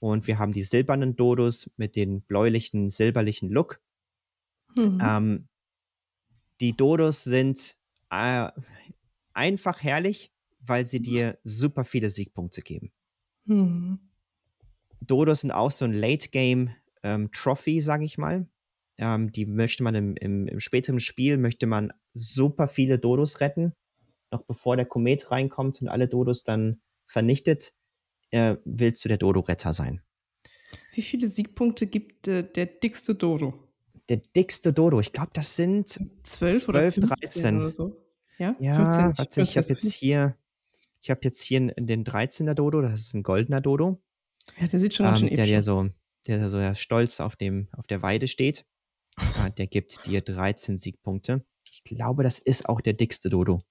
Und 0.00 0.26
wir 0.26 0.38
haben 0.38 0.52
die 0.52 0.62
silbernen 0.62 1.16
Dodos 1.16 1.70
mit 1.76 1.96
den 1.96 2.22
bläulichen, 2.22 2.88
silberlichen 2.88 3.50
Look. 3.50 3.80
Mhm. 4.76 5.00
Ähm, 5.02 5.48
die 6.60 6.76
Dodos 6.76 7.24
sind 7.24 7.76
äh, 8.10 8.48
einfach 9.32 9.82
herrlich, 9.82 10.32
weil 10.60 10.86
sie 10.86 11.00
dir 11.00 11.38
super 11.44 11.84
viele 11.84 12.10
Siegpunkte 12.10 12.62
geben. 12.62 12.92
Mhm. 13.44 13.98
Dodos 15.00 15.40
sind 15.40 15.52
auch 15.52 15.70
so 15.70 15.84
ein 15.84 15.92
Late-Game 15.92 16.74
ähm, 17.02 17.30
Trophy, 17.32 17.80
sage 17.80 18.04
ich 18.04 18.18
mal. 18.18 18.48
Ähm, 18.98 19.30
die 19.32 19.46
möchte 19.46 19.82
man 19.82 19.94
im, 19.94 20.16
im, 20.16 20.48
im 20.48 20.60
späteren 20.60 21.00
Spiel, 21.00 21.38
möchte 21.38 21.66
man 21.66 21.92
super 22.14 22.66
viele 22.66 22.98
Dodos 22.98 23.40
retten. 23.40 23.72
Noch 24.30 24.42
bevor 24.42 24.76
der 24.76 24.86
Komet 24.86 25.30
reinkommt 25.30 25.80
und 25.80 25.88
alle 25.88 26.08
Dodos 26.08 26.42
dann 26.42 26.80
vernichtet, 27.06 27.74
äh, 28.30 28.56
willst 28.64 29.04
du 29.04 29.08
der 29.08 29.18
Dodo-Retter 29.18 29.72
sein. 29.72 30.02
Wie 30.92 31.02
viele 31.02 31.28
Siegpunkte 31.28 31.86
gibt 31.86 32.28
äh, 32.28 32.42
der 32.42 32.66
dickste 32.66 33.14
Dodo? 33.14 33.54
Der 34.08 34.18
dickste 34.18 34.72
Dodo, 34.72 35.00
ich 35.00 35.12
glaube, 35.12 35.30
das 35.34 35.54
sind 35.56 35.88
12 36.24 36.68
oder 36.68 36.80
12, 36.90 36.94
15 36.94 37.08
13. 37.08 37.56
oder 37.58 37.72
so? 37.72 38.04
Ja, 38.38 38.56
Ja, 38.58 38.76
15. 38.76 39.04
warte, 39.04 39.22
ich 39.22 39.34
find's 39.34 39.56
habe 39.56 39.68
jetzt 39.68 39.92
hier, 39.92 40.36
ich 41.00 41.10
habe 41.10 41.20
jetzt 41.24 41.42
hier 41.42 41.60
den 41.78 42.04
13er 42.04 42.54
Dodo, 42.54 42.80
das 42.80 42.94
ist 42.94 43.14
ein 43.14 43.22
goldener 43.22 43.60
Dodo. 43.60 44.02
Ja, 44.60 44.66
der 44.66 44.80
sieht 44.80 44.94
schon 44.94 45.04
ganz 45.06 45.20
schön 45.20 45.28
ähm, 45.28 45.36
der, 45.36 45.46
der 45.46 45.62
so, 45.62 45.90
der 46.26 46.48
so 46.48 46.58
ja 46.58 46.74
stolz 46.74 47.20
auf 47.20 47.36
dem, 47.36 47.68
auf 47.72 47.86
der 47.86 48.02
Weide 48.02 48.28
steht. 48.28 48.64
Ja, 49.36 49.50
der 49.50 49.66
gibt 49.66 50.06
dir 50.06 50.20
13 50.20 50.78
Siegpunkte. 50.78 51.44
Ich 51.70 51.82
glaube, 51.84 52.22
das 52.22 52.38
ist 52.38 52.68
auch 52.68 52.80
der 52.80 52.94
dickste 52.94 53.28
Dodo. 53.28 53.62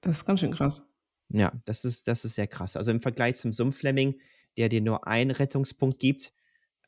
Das 0.00 0.16
ist 0.16 0.24
ganz 0.24 0.40
schön 0.40 0.50
krass. 0.50 0.86
Ja, 1.28 1.52
das 1.64 1.84
ist, 1.84 2.06
das 2.08 2.24
ist 2.24 2.34
sehr 2.34 2.46
krass. 2.46 2.76
Also 2.76 2.90
im 2.90 3.00
Vergleich 3.00 3.36
zum 3.36 3.52
Sumpflemming, 3.52 4.20
der 4.56 4.68
dir 4.68 4.80
nur 4.80 5.06
einen 5.06 5.30
Rettungspunkt 5.30 5.98
gibt, 5.98 6.32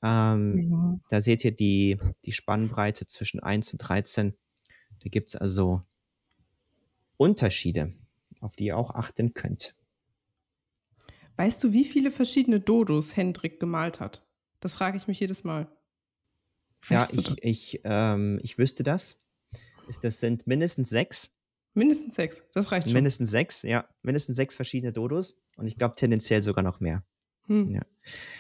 ähm, 0.03 0.70
Ja. 0.70 1.01
da 1.09 1.20
seht 1.20 1.44
ihr 1.44 1.53
die, 1.53 1.99
die 2.25 2.33
Spannbreite 2.33 3.07
zwischen 3.07 3.40
1 3.40 3.72
und 3.72 3.79
13. 3.79 4.35
Da 5.03 5.09
gibt 5.11 5.29
es 5.31 5.37
also 5.37 5.83
Unterschiede, 7.18 7.94
auf 8.40 8.57
die 8.57 8.66
ihr 8.66 8.77
auch 8.77 8.90
achten 8.90 9.35
könnt. 9.35 9.75
Weißt 11.37 11.62
du, 11.62 11.72
wie 11.72 11.85
viele 11.85 12.11
verschiedene 12.11 12.61
Dodos 12.61 13.16
Hendrik 13.16 13.61
gemalt 13.61 14.01
hat? 14.01 14.27
Das 14.61 14.75
frage 14.75 14.96
ich 14.96 15.07
mich 15.07 15.20
jedes 15.20 15.44
Mal. 15.44 15.70
Ja, 16.88 17.01
Weißt 17.01 17.16
du 17.16 17.20
ich, 17.20 17.42
ich, 17.42 17.81
ähm, 17.85 18.38
ich 18.42 18.59
wüsste 18.59 18.83
das. 18.83 19.20
Das 20.03 20.20
sind 20.20 20.46
mindestens 20.46 20.88
sechs. 20.88 21.31
Mindestens 21.77 22.15
sechs. 22.15 22.43
Das 22.55 22.73
reicht 22.73 22.87
schon. 22.87 22.95
Mindestens 22.95 23.31
sechs, 23.31 23.62
ja. 23.62 23.87
Mindestens 24.03 24.37
sechs 24.37 24.57
verschiedene 24.57 24.93
Dodos. 24.93 25.37
Und 25.57 25.67
ich 25.67 25.77
glaube 25.77 25.95
tendenziell 25.95 26.43
sogar 26.43 26.65
noch 26.65 26.81
mehr. 26.81 27.05
Hm. 27.49 27.71
Ja. 27.71 27.83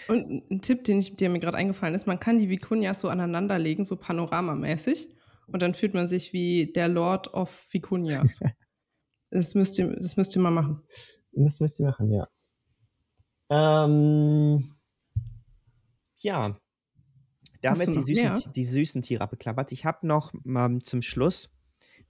Und 0.08 0.50
ein- 0.50 0.60
Tipp, 0.62 0.84
den 0.84 0.98
ich, 1.00 1.16
der 1.16 1.28
mir 1.28 1.38
gerade 1.38 1.58
eingefallen 1.58 1.94
ist, 1.94 2.06
man 2.06 2.18
kann 2.18 2.38
die 2.38 2.48
Vicuñas 2.48 2.94
so 2.94 3.08
aneinanderlegen, 3.08 3.84
so 3.84 3.96
panoramamäßig. 3.96 5.08
Und 5.48 5.60
dann 5.60 5.74
fühlt 5.74 5.92
man 5.92 6.08
sich 6.08 6.32
wie 6.32 6.72
der 6.72 6.88
Lord 6.88 7.32
of 7.34 7.66
Vicuñas. 7.70 8.40
das, 9.30 9.54
müsst 9.54 9.78
ihr, 9.78 9.94
das 9.94 10.16
müsst 10.16 10.34
ihr 10.34 10.40
mal 10.42 10.50
machen. 10.50 10.82
Das 11.32 11.60
müsst 11.60 11.78
ihr 11.78 11.86
machen, 11.86 12.10
ja. 12.10 12.28
Ähm, 13.50 14.74
ja, 16.16 16.58
Da 17.60 17.70
haben 17.70 17.78
wir 17.78 17.86
Hast 17.86 17.86
du 17.86 17.92
jetzt 17.92 18.08
die 18.08 18.14
süßen, 18.14 18.52
die 18.54 18.64
süßen 18.64 19.02
Tiere 19.02 19.22
abgeklappert. 19.22 19.72
Ich 19.72 19.84
habe 19.84 20.06
noch 20.06 20.32
ähm, 20.46 20.82
zum 20.82 21.02
Schluss 21.02 21.55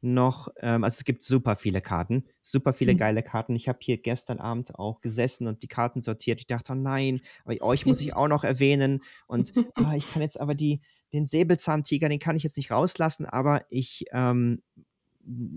noch, 0.03 0.49
ähm, 0.61 0.85
also 0.85 0.95
es 0.97 1.05
gibt 1.05 1.23
super 1.23 1.57
viele 1.57 1.81
Karten, 1.81 2.25
super 2.43 2.73
viele 2.73 2.95
Mhm. 2.95 2.99
geile 2.99 3.23
Karten. 3.23 3.57
Ich 3.57 3.69
habe 3.69 3.79
hier 3.83 3.99
gestern 4.01 4.39
Abend 4.39 4.75
auch 4.79 5.01
gesessen 5.01 5.47
und 5.47 5.63
die 5.63 5.69
Karten 5.69 6.01
sortiert. 6.01 6.41
Ich 6.41 6.47
dachte, 6.47 6.73
oh 6.73 6.77
nein, 6.77 7.21
aber 7.45 7.57
euch 7.63 7.87
muss 7.87 8.01
ich 8.01 8.15
auch 8.15 8.29
noch 8.29 8.45
erwähnen. 8.45 9.03
Und 9.27 9.53
ah, 9.75 9.95
ich 9.97 10.09
kann 10.11 10.23
jetzt 10.23 10.41
aber 10.41 10.55
die, 10.55 10.81
den 11.13 11.27
Säbelzahntiger, 11.27 12.09
den 12.09 12.19
kann 12.19 12.37
ich 12.37 12.43
jetzt 12.43 12.57
nicht 12.57 12.71
rauslassen, 12.71 13.27
aber 13.27 13.65
ich, 13.71 14.05
ähm, 14.13 14.63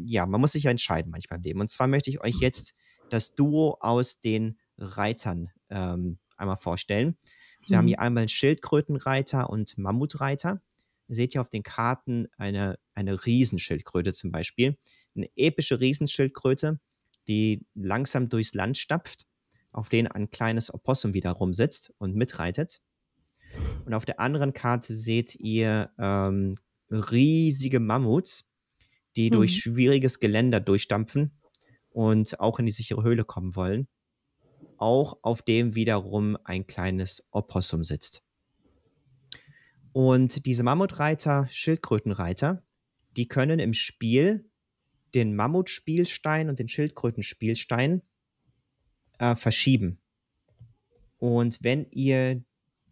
ja, 0.06 0.26
man 0.26 0.42
muss 0.42 0.54
sich 0.54 0.64
ja 0.64 0.72
entscheiden 0.72 1.12
manchmal 1.12 1.38
im 1.38 1.44
Leben. 1.44 1.60
Und 1.60 1.70
zwar 1.70 1.88
möchte 1.88 2.10
ich 2.10 2.22
euch 2.22 2.40
jetzt 2.40 2.74
das 3.10 3.36
Duo 3.36 3.78
aus 3.80 4.20
den 4.20 4.58
Reitern 4.78 5.50
ähm, 5.70 6.18
einmal 6.38 6.58
vorstellen. 6.58 7.18
Also 7.62 7.72
wir 7.74 7.78
haben 7.78 7.86
Mhm. 7.86 7.90
hier 7.90 8.00
einmal 8.00 8.22
einen 8.22 8.30
Schildkrötenreiter 8.30 9.50
und 9.50 9.78
Mammutreiter. 9.78 10.62
Ihr 11.10 11.16
seht 11.16 11.34
hier 11.34 11.42
auf 11.42 11.50
den 11.50 11.64
Karten 11.64 12.28
eine, 12.38 12.80
eine 12.94 13.26
Riesenschildkröte 13.26 14.14
zum 14.14 14.32
Beispiel. 14.32 14.78
Eine 15.16 15.30
epische 15.36 15.80
Riesenschildkröte, 15.80 16.80
die 17.28 17.66
langsam 17.74 18.30
durchs 18.30 18.54
Land 18.54 18.78
stapft, 18.78 19.26
auf 19.72 19.90
denen 19.90 20.08
ein 20.08 20.30
kleines 20.30 20.74
Opossum 20.74 21.14
wieder 21.14 21.32
rumsitzt 21.32 21.92
und 21.98 22.16
mitreitet. 22.16 22.80
Und 23.86 23.94
auf 23.94 24.06
der 24.06 24.20
anderen 24.20 24.54
Karte 24.54 24.96
seht 24.96 25.36
ihr 25.36 25.92
ähm, 25.98 26.56
riesige 26.92 27.80
Mammuts, 27.80 28.46
die 29.16 29.32
durch 29.32 29.52
Mhm. 29.54 29.72
schwieriges 29.74 30.20
Geländer 30.20 30.60
durchstampfen 30.60 31.32
und 31.90 32.40
auch 32.40 32.60
in 32.60 32.68
die 32.68 32.72
sichere 32.72 33.04
Höhle 33.04 33.26
kommen 33.26 33.56
wollen. 33.56 33.88
Auch 34.78 35.18
auf 35.24 35.42
dem 35.42 35.76
wiederum 35.76 36.38
ein 36.44 36.68
kleines 36.68 37.24
Opossum 37.32 37.84
sitzt. 37.84 38.24
Und 39.92 40.46
diese 40.46 40.64
Mammutreiter, 40.64 41.48
Schildkrötenreiter, 41.50 42.64
die 43.18 43.28
können 43.28 43.60
im 43.60 43.74
Spiel 43.74 44.50
den 45.16 45.36
Mammutspielstein 45.36 46.50
und 46.50 46.60
den 46.60 46.70
Schildkrötenspielstein 46.70 48.02
äh, 49.18 49.36
verschieben. 49.36 50.00
Und 51.18 51.60
wenn 51.62 51.86
ihr 51.92 52.44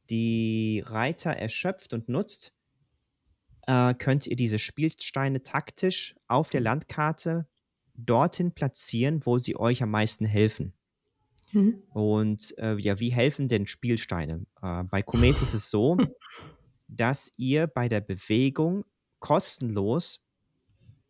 die 0.10 0.84
Reiter 0.86 1.32
erschöpft 1.32 1.94
und 1.94 2.10
nutzt, 2.10 2.54
äh, 3.68 3.94
könnt 3.94 4.26
ihr 4.28 4.36
diese 4.36 4.60
Spielsteine 4.60 5.44
taktisch 5.44 6.16
auf 6.28 6.50
der 6.50 6.62
Landkarte 6.62 7.48
dorthin 7.96 8.52
platzieren, 8.52 9.26
wo 9.26 9.38
sie 9.38 9.56
euch 9.56 9.84
am 9.84 9.92
meisten 9.92 10.26
helfen. 10.26 10.74
Mhm. 11.52 11.82
Und 11.92 12.58
äh, 12.58 12.78
ja, 12.78 13.00
wie 13.00 13.10
helfen 13.10 13.48
denn 13.48 13.68
Spielsteine? 13.68 14.46
Äh, 14.62 14.84
bei 14.84 15.02
Komet 15.02 15.42
ist 15.42 15.54
es 15.54 15.70
so, 15.70 15.98
dass 16.88 17.32
ihr 17.38 17.68
bei 17.68 17.90
der 17.90 18.02
Bewegung 18.02 18.86
kostenlos 19.20 20.20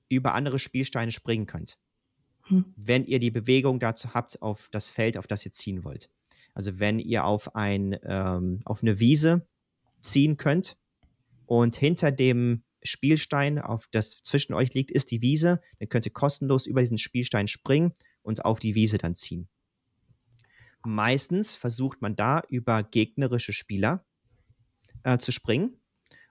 über 0.09 0.33
andere 0.33 0.59
Spielsteine 0.59 1.11
springen 1.11 1.45
könnt, 1.45 1.77
Hm. 2.43 2.73
wenn 2.77 3.05
ihr 3.05 3.19
die 3.19 3.31
Bewegung 3.31 3.79
dazu 3.79 4.13
habt 4.13 4.41
auf 4.41 4.69
das 4.71 4.89
Feld, 4.89 5.17
auf 5.17 5.27
das 5.27 5.45
ihr 5.45 5.51
ziehen 5.51 5.83
wollt. 5.83 6.09
Also 6.53 6.79
wenn 6.79 6.99
ihr 6.99 7.25
auf, 7.25 7.55
ein, 7.55 7.97
ähm, 8.03 8.61
auf 8.65 8.81
eine 8.81 8.99
Wiese 8.99 9.47
ziehen 10.01 10.37
könnt 10.37 10.77
und 11.45 11.75
hinter 11.75 12.11
dem 12.11 12.63
Spielstein, 12.83 13.59
auf 13.59 13.87
das 13.91 14.17
zwischen 14.23 14.53
euch 14.53 14.73
liegt, 14.73 14.91
ist 14.91 15.11
die 15.11 15.21
Wiese, 15.21 15.61
dann 15.79 15.89
könnt 15.89 16.05
ihr 16.05 16.13
kostenlos 16.13 16.65
über 16.65 16.81
diesen 16.81 16.97
Spielstein 16.97 17.47
springen 17.47 17.93
und 18.21 18.45
auf 18.45 18.59
die 18.59 18.75
Wiese 18.75 18.97
dann 18.97 19.15
ziehen. 19.15 19.49
Meistens 20.85 21.55
versucht 21.55 22.01
man 22.01 22.15
da 22.15 22.41
über 22.47 22.81
gegnerische 22.83 23.51
Spieler 23.51 24.05
äh, 25.03 25.17
zu 25.17 25.31
springen 25.31 25.79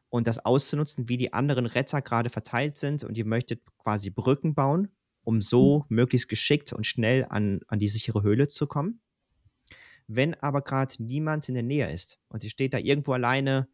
und 0.09 0.27
das 0.27 0.45
auszunutzen, 0.45 1.09
wie 1.09 1.17
die 1.17 1.33
anderen 1.33 1.67
Retter 1.67 2.03
gerade 2.03 2.31
verteilt 2.31 2.77
sind 2.77 3.05
und 3.05 3.17
ihr 3.19 3.27
möchtet 3.27 3.63
quasi 3.79 4.11
Brücken 4.11 4.55
bauen, 4.55 4.89
um 5.23 5.43
so 5.43 5.85
möglichst 5.89 6.29
geschickt 6.29 6.73
und 6.73 6.87
schnell 6.87 7.27
an, 7.29 7.61
an 7.69 7.79
die 7.79 7.89
sichere 7.89 8.23
Höhle 8.23 8.49
zu 8.49 8.67
kommen. 8.67 9.01
Wenn 10.07 10.35
aber 10.35 10.63
gerade 10.63 10.95
niemand 11.03 11.49
in 11.49 11.55
der 11.55 11.65
Nähe 11.65 11.93
ist 11.93 12.21
und 12.29 12.45
ihr 12.45 12.51
steht 12.51 12.75
da 12.75 12.79
irgendwo 12.79 13.13
alleine 13.13 13.69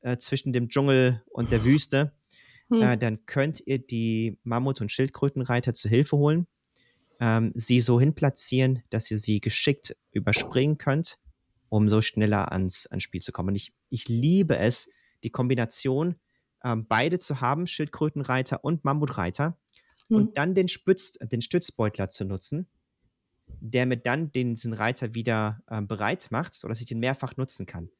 äh, 0.00 0.18
zwischen 0.18 0.52
dem 0.52 0.68
Dschungel 0.68 1.22
und 1.30 1.50
der 1.50 1.64
Wüste, 1.64 2.12
Hm. 2.70 2.82
äh, 2.82 2.98
dann 2.98 3.24
könnt 3.26 3.62
ihr 3.66 3.78
die 3.78 4.38
Mammut- 4.44 4.80
und 4.80 4.92
Schildkrötenreiter 4.92 5.74
zu 5.74 5.88
Hilfe 5.88 6.16
holen, 6.16 6.46
ähm, 7.20 7.52
sie 7.54 7.80
so 7.80 7.98
hinplatzieren, 7.98 8.82
dass 8.90 9.10
ihr 9.10 9.18
sie 9.18 9.40
geschickt 9.40 9.96
überspringen 10.12 10.78
könnt, 10.78 11.18
um 11.68 11.88
so 11.88 12.00
schneller 12.00 12.52
ans, 12.52 12.86
ans 12.86 13.02
Spiel 13.02 13.20
zu 13.20 13.32
kommen. 13.32 13.50
Und 13.50 13.56
ich, 13.56 13.72
ich 13.90 14.08
liebe 14.08 14.56
es, 14.56 14.88
die 15.24 15.30
Kombination, 15.30 16.16
ähm, 16.64 16.86
beide 16.88 17.18
zu 17.18 17.40
haben, 17.40 17.66
Schildkrötenreiter 17.66 18.64
und 18.64 18.84
Mammutreiter, 18.84 19.58
Hm. 20.08 20.16
und 20.16 20.38
dann 20.38 20.54
den, 20.54 20.68
Spitz, 20.68 21.12
den 21.20 21.40
Stützbeutler 21.40 22.08
zu 22.10 22.24
nutzen, 22.24 22.68
der 23.60 23.86
mir 23.86 23.96
dann 23.96 24.30
den, 24.32 24.54
diesen 24.54 24.72
Reiter 24.72 25.14
wieder 25.14 25.62
ähm, 25.70 25.86
bereit 25.86 26.28
macht, 26.30 26.54
sodass 26.54 26.80
ich 26.80 26.86
den 26.86 26.98
mehrfach 26.98 27.36
nutzen 27.36 27.66
kann. 27.66 27.90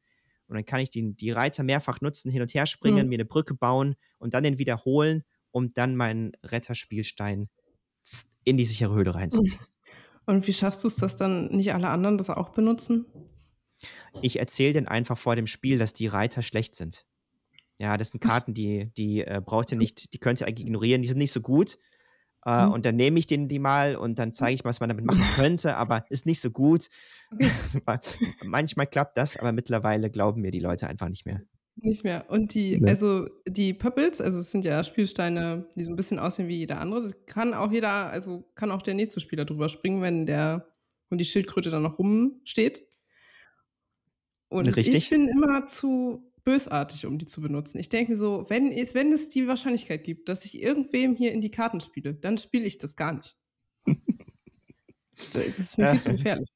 Und 0.47 0.55
dann 0.55 0.65
kann 0.65 0.79
ich 0.79 0.89
den, 0.89 1.15
die 1.15 1.31
Reiter 1.31 1.63
mehrfach 1.63 2.01
nutzen, 2.01 2.31
hin 2.31 2.41
und 2.41 2.53
her 2.53 2.65
springen, 2.65 3.01
Hm. 3.01 3.09
mir 3.09 3.15
eine 3.15 3.25
Brücke 3.25 3.53
bauen 3.53 3.95
und 4.17 4.33
dann 4.33 4.43
den 4.43 4.57
wiederholen, 4.57 5.23
um 5.51 5.73
dann 5.73 5.95
meinen 5.95 6.31
Retterspielstein 6.43 7.49
in 8.43 8.57
die 8.57 8.65
sichere 8.65 8.95
Höhle 8.95 9.15
reinzuziehen. 9.15 9.61
Und 10.25 10.45
wie 10.45 10.53
schaffst 10.53 10.83
du 10.83 10.87
es, 10.87 10.95
dass 10.95 11.15
dann 11.15 11.47
nicht 11.47 11.73
alle 11.73 11.89
anderen 11.89 12.19
das 12.19 12.29
auch 12.29 12.49
benutzen? 12.49 13.07
Ich 14.21 14.39
erzähle 14.39 14.73
denen 14.73 14.87
einfach 14.87 15.17
vor 15.17 15.35
dem 15.35 15.47
Spiel, 15.47 15.77
dass 15.77 15.93
die 15.93 16.07
Reiter 16.07 16.43
schlecht 16.43 16.75
sind. 16.75 17.05
Ja, 17.77 17.95
das 17.97 18.09
sind? 18.09 18.21
Karten, 18.21 18.53
die, 18.53 18.91
die 18.97 19.21
äh, 19.21 19.41
braucht 19.43 19.71
ihr 19.71 19.77
nicht, 19.77 20.13
die 20.13 20.19
könnt 20.19 20.41
ihr 20.41 20.47
eigentlich 20.47 20.65
ignorieren, 20.67 21.01
die 21.01 21.07
sind 21.07 21.17
nicht 21.17 21.31
so 21.31 21.41
gut. 21.41 21.77
Äh, 22.45 22.65
Hm. 22.65 22.71
Und 22.71 22.85
dann 22.85 22.95
nehme 22.95 23.19
ich 23.19 23.27
denen 23.27 23.47
die 23.47 23.59
mal 23.59 23.95
und 23.95 24.17
dann 24.19 24.33
zeige 24.33 24.55
ich, 24.55 24.63
was 24.65 24.79
man 24.79 24.89
damit 24.89 25.05
machen 25.05 25.23
könnte, 25.35 25.75
aber 25.75 26.05
ist 26.09 26.25
nicht 26.25 26.41
so 26.41 26.51
gut. 26.51 26.87
Manchmal 28.43 28.87
klappt 28.87 29.17
das, 29.17 29.37
aber 29.37 29.51
mittlerweile 29.51 30.09
glauben 30.09 30.41
mir 30.41 30.51
die 30.51 30.59
Leute 30.59 30.87
einfach 30.87 31.09
nicht 31.09 31.25
mehr. 31.25 31.41
Nicht 31.81 32.03
mehr. 32.03 32.25
Und 32.29 32.53
die 32.53 32.77
Ne. 32.77 32.89
also 32.89 33.27
die 33.47 33.73
Pöppels, 33.73 34.19
also 34.19 34.39
es 34.39 34.51
sind 34.51 34.65
ja 34.65 34.83
Spielsteine, 34.83 35.69
die 35.75 35.83
so 35.83 35.91
'n 35.91 35.95
bisschen 35.95 36.19
aussehen 36.19 36.47
wie 36.49 36.57
jeder 36.57 36.79
andere. 36.81 37.03
Das 37.03 37.13
kann 37.25 37.53
auch 37.53 37.71
jeder 37.71 38.09
also 38.09 38.49
kann 38.55 38.71
auch 38.71 38.81
der 38.81 38.95
nächste 38.95 39.21
Spieler 39.21 39.45
drüber 39.45 39.69
springen, 39.69 40.01
wenn 40.01 40.25
der 40.25 40.67
und 41.09 41.19
die 41.19 41.25
Schildkröte 41.25 41.69
dann 41.69 41.83
noch 41.83 41.97
rumsteht. 41.97 42.83
Und 44.49 44.79
ich 44.83 44.97
Richtig. 44.97 45.09
bin 45.09 45.27
immer 45.27 45.67
zu 45.67 46.31
bösartig, 46.43 47.05
um 47.05 47.19
die 47.19 47.25
zu 47.27 47.41
benutzen. 47.41 47.79
Ich 47.79 47.89
denke 47.89 48.11
mir 48.13 48.17
so, 48.17 48.45
wenn 48.49 48.71
es 48.71 48.95
wenn 48.95 49.13
es 49.13 49.29
die 49.29 49.47
Wahrscheinlichkeit 49.47 50.03
gibt, 50.03 50.29
dass 50.29 50.45
ich 50.45 50.61
irgendwem 50.61 51.15
hier 51.15 51.31
in 51.33 51.41
die 51.41 51.51
Karten 51.51 51.81
spiele, 51.81 52.15
dann 52.15 52.37
spiele 52.37 52.65
ich 52.65 52.77
das 52.79 52.95
gar 52.95 53.13
nicht. 53.13 53.35
Das 55.33 55.59
ist 55.59 55.77
mir 55.77 55.87
viel 55.87 56.01
zu 56.01 56.11
Äh, 56.11 56.15
gefährlich. 56.15 56.49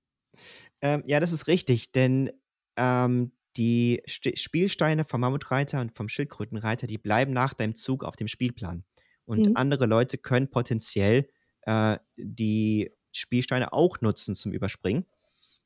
ähm, 0.81 1.03
ja, 1.05 1.19
das 1.19 1.31
ist 1.31 1.47
richtig, 1.47 1.91
denn 1.91 2.31
ähm, 2.77 3.31
die 3.57 4.01
St 4.09 4.37
Spielsteine 4.37 5.05
vom 5.05 5.21
Mammutreiter 5.21 5.79
und 5.81 5.95
vom 5.95 6.09
Schildkrötenreiter, 6.09 6.87
die 6.87 6.97
bleiben 6.97 7.33
nach 7.33 7.53
deinem 7.53 7.75
Zug 7.75 8.03
auf 8.03 8.15
dem 8.15 8.27
Spielplan. 8.27 8.83
Und 9.25 9.47
Mhm. 9.47 9.55
andere 9.55 9.85
Leute 9.85 10.17
können 10.17 10.49
potenziell 10.49 11.29
äh, 11.61 11.97
die 12.17 12.91
Spielsteine 13.13 13.71
auch 13.73 14.01
nutzen 14.01 14.35
zum 14.35 14.51
Überspringen. 14.51 15.05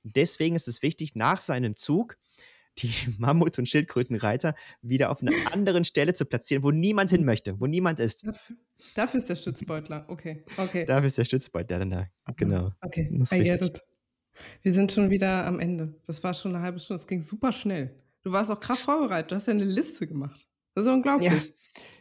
Deswegen 0.03 0.55
ist 0.55 0.67
es 0.67 0.81
wichtig, 0.81 1.15
nach 1.15 1.41
seinem 1.41 1.75
Zug 1.75 2.17
die 2.79 2.91
Mammut- 3.19 3.57
und 3.59 3.67
Schildkrötenreiter 3.67 4.55
wieder 4.81 5.11
auf 5.11 5.21
einer 5.21 5.31
anderen 5.51 5.83
Stelle 5.83 6.13
zu 6.13 6.25
platzieren, 6.25 6.63
wo 6.63 6.71
niemand 6.71 7.09
hin 7.09 7.25
möchte, 7.25 7.59
wo 7.59 7.65
niemand 7.67 7.99
ist. 7.99 8.23
Dafür 8.25 8.55
dafür 8.95 9.17
ist 9.19 9.29
der 9.29 9.35
Stützbeutler. 9.35 10.05
Okay, 10.07 10.43
okay. 10.57 10.85
Dafür 10.85 11.07
ist 11.07 11.17
der 11.17 11.25
Stützbeutler 11.25 11.79
dann 11.79 11.89
da. 11.89 12.07
Genau. 12.35 12.71
Okay, 12.81 13.09
Das 13.11 13.31
ist. 13.31 13.81
Wir 14.61 14.73
sind 14.73 14.91
schon 14.91 15.09
wieder 15.09 15.45
am 15.45 15.59
Ende. 15.59 15.95
Das 16.05 16.23
war 16.23 16.33
schon 16.33 16.51
'ne 16.51 16.61
halbe 16.61 16.79
Stunde. 16.79 17.01
Es 17.01 17.07
ging 17.07 17.21
super 17.21 17.51
schnell. 17.51 18.03
Du 18.23 18.31
warst 18.31 18.51
auch 18.51 18.59
krass 18.59 18.81
vorbereitet. 18.81 19.31
Du 19.31 19.35
hast 19.35 19.47
ja 19.47 19.53
'ne 19.53 19.63
Liste 19.63 20.07
gemacht. 20.07 20.47
Das 20.75 20.85
ist 20.85 20.91
Ja, 20.91 20.93
unglaublich. 20.93 21.53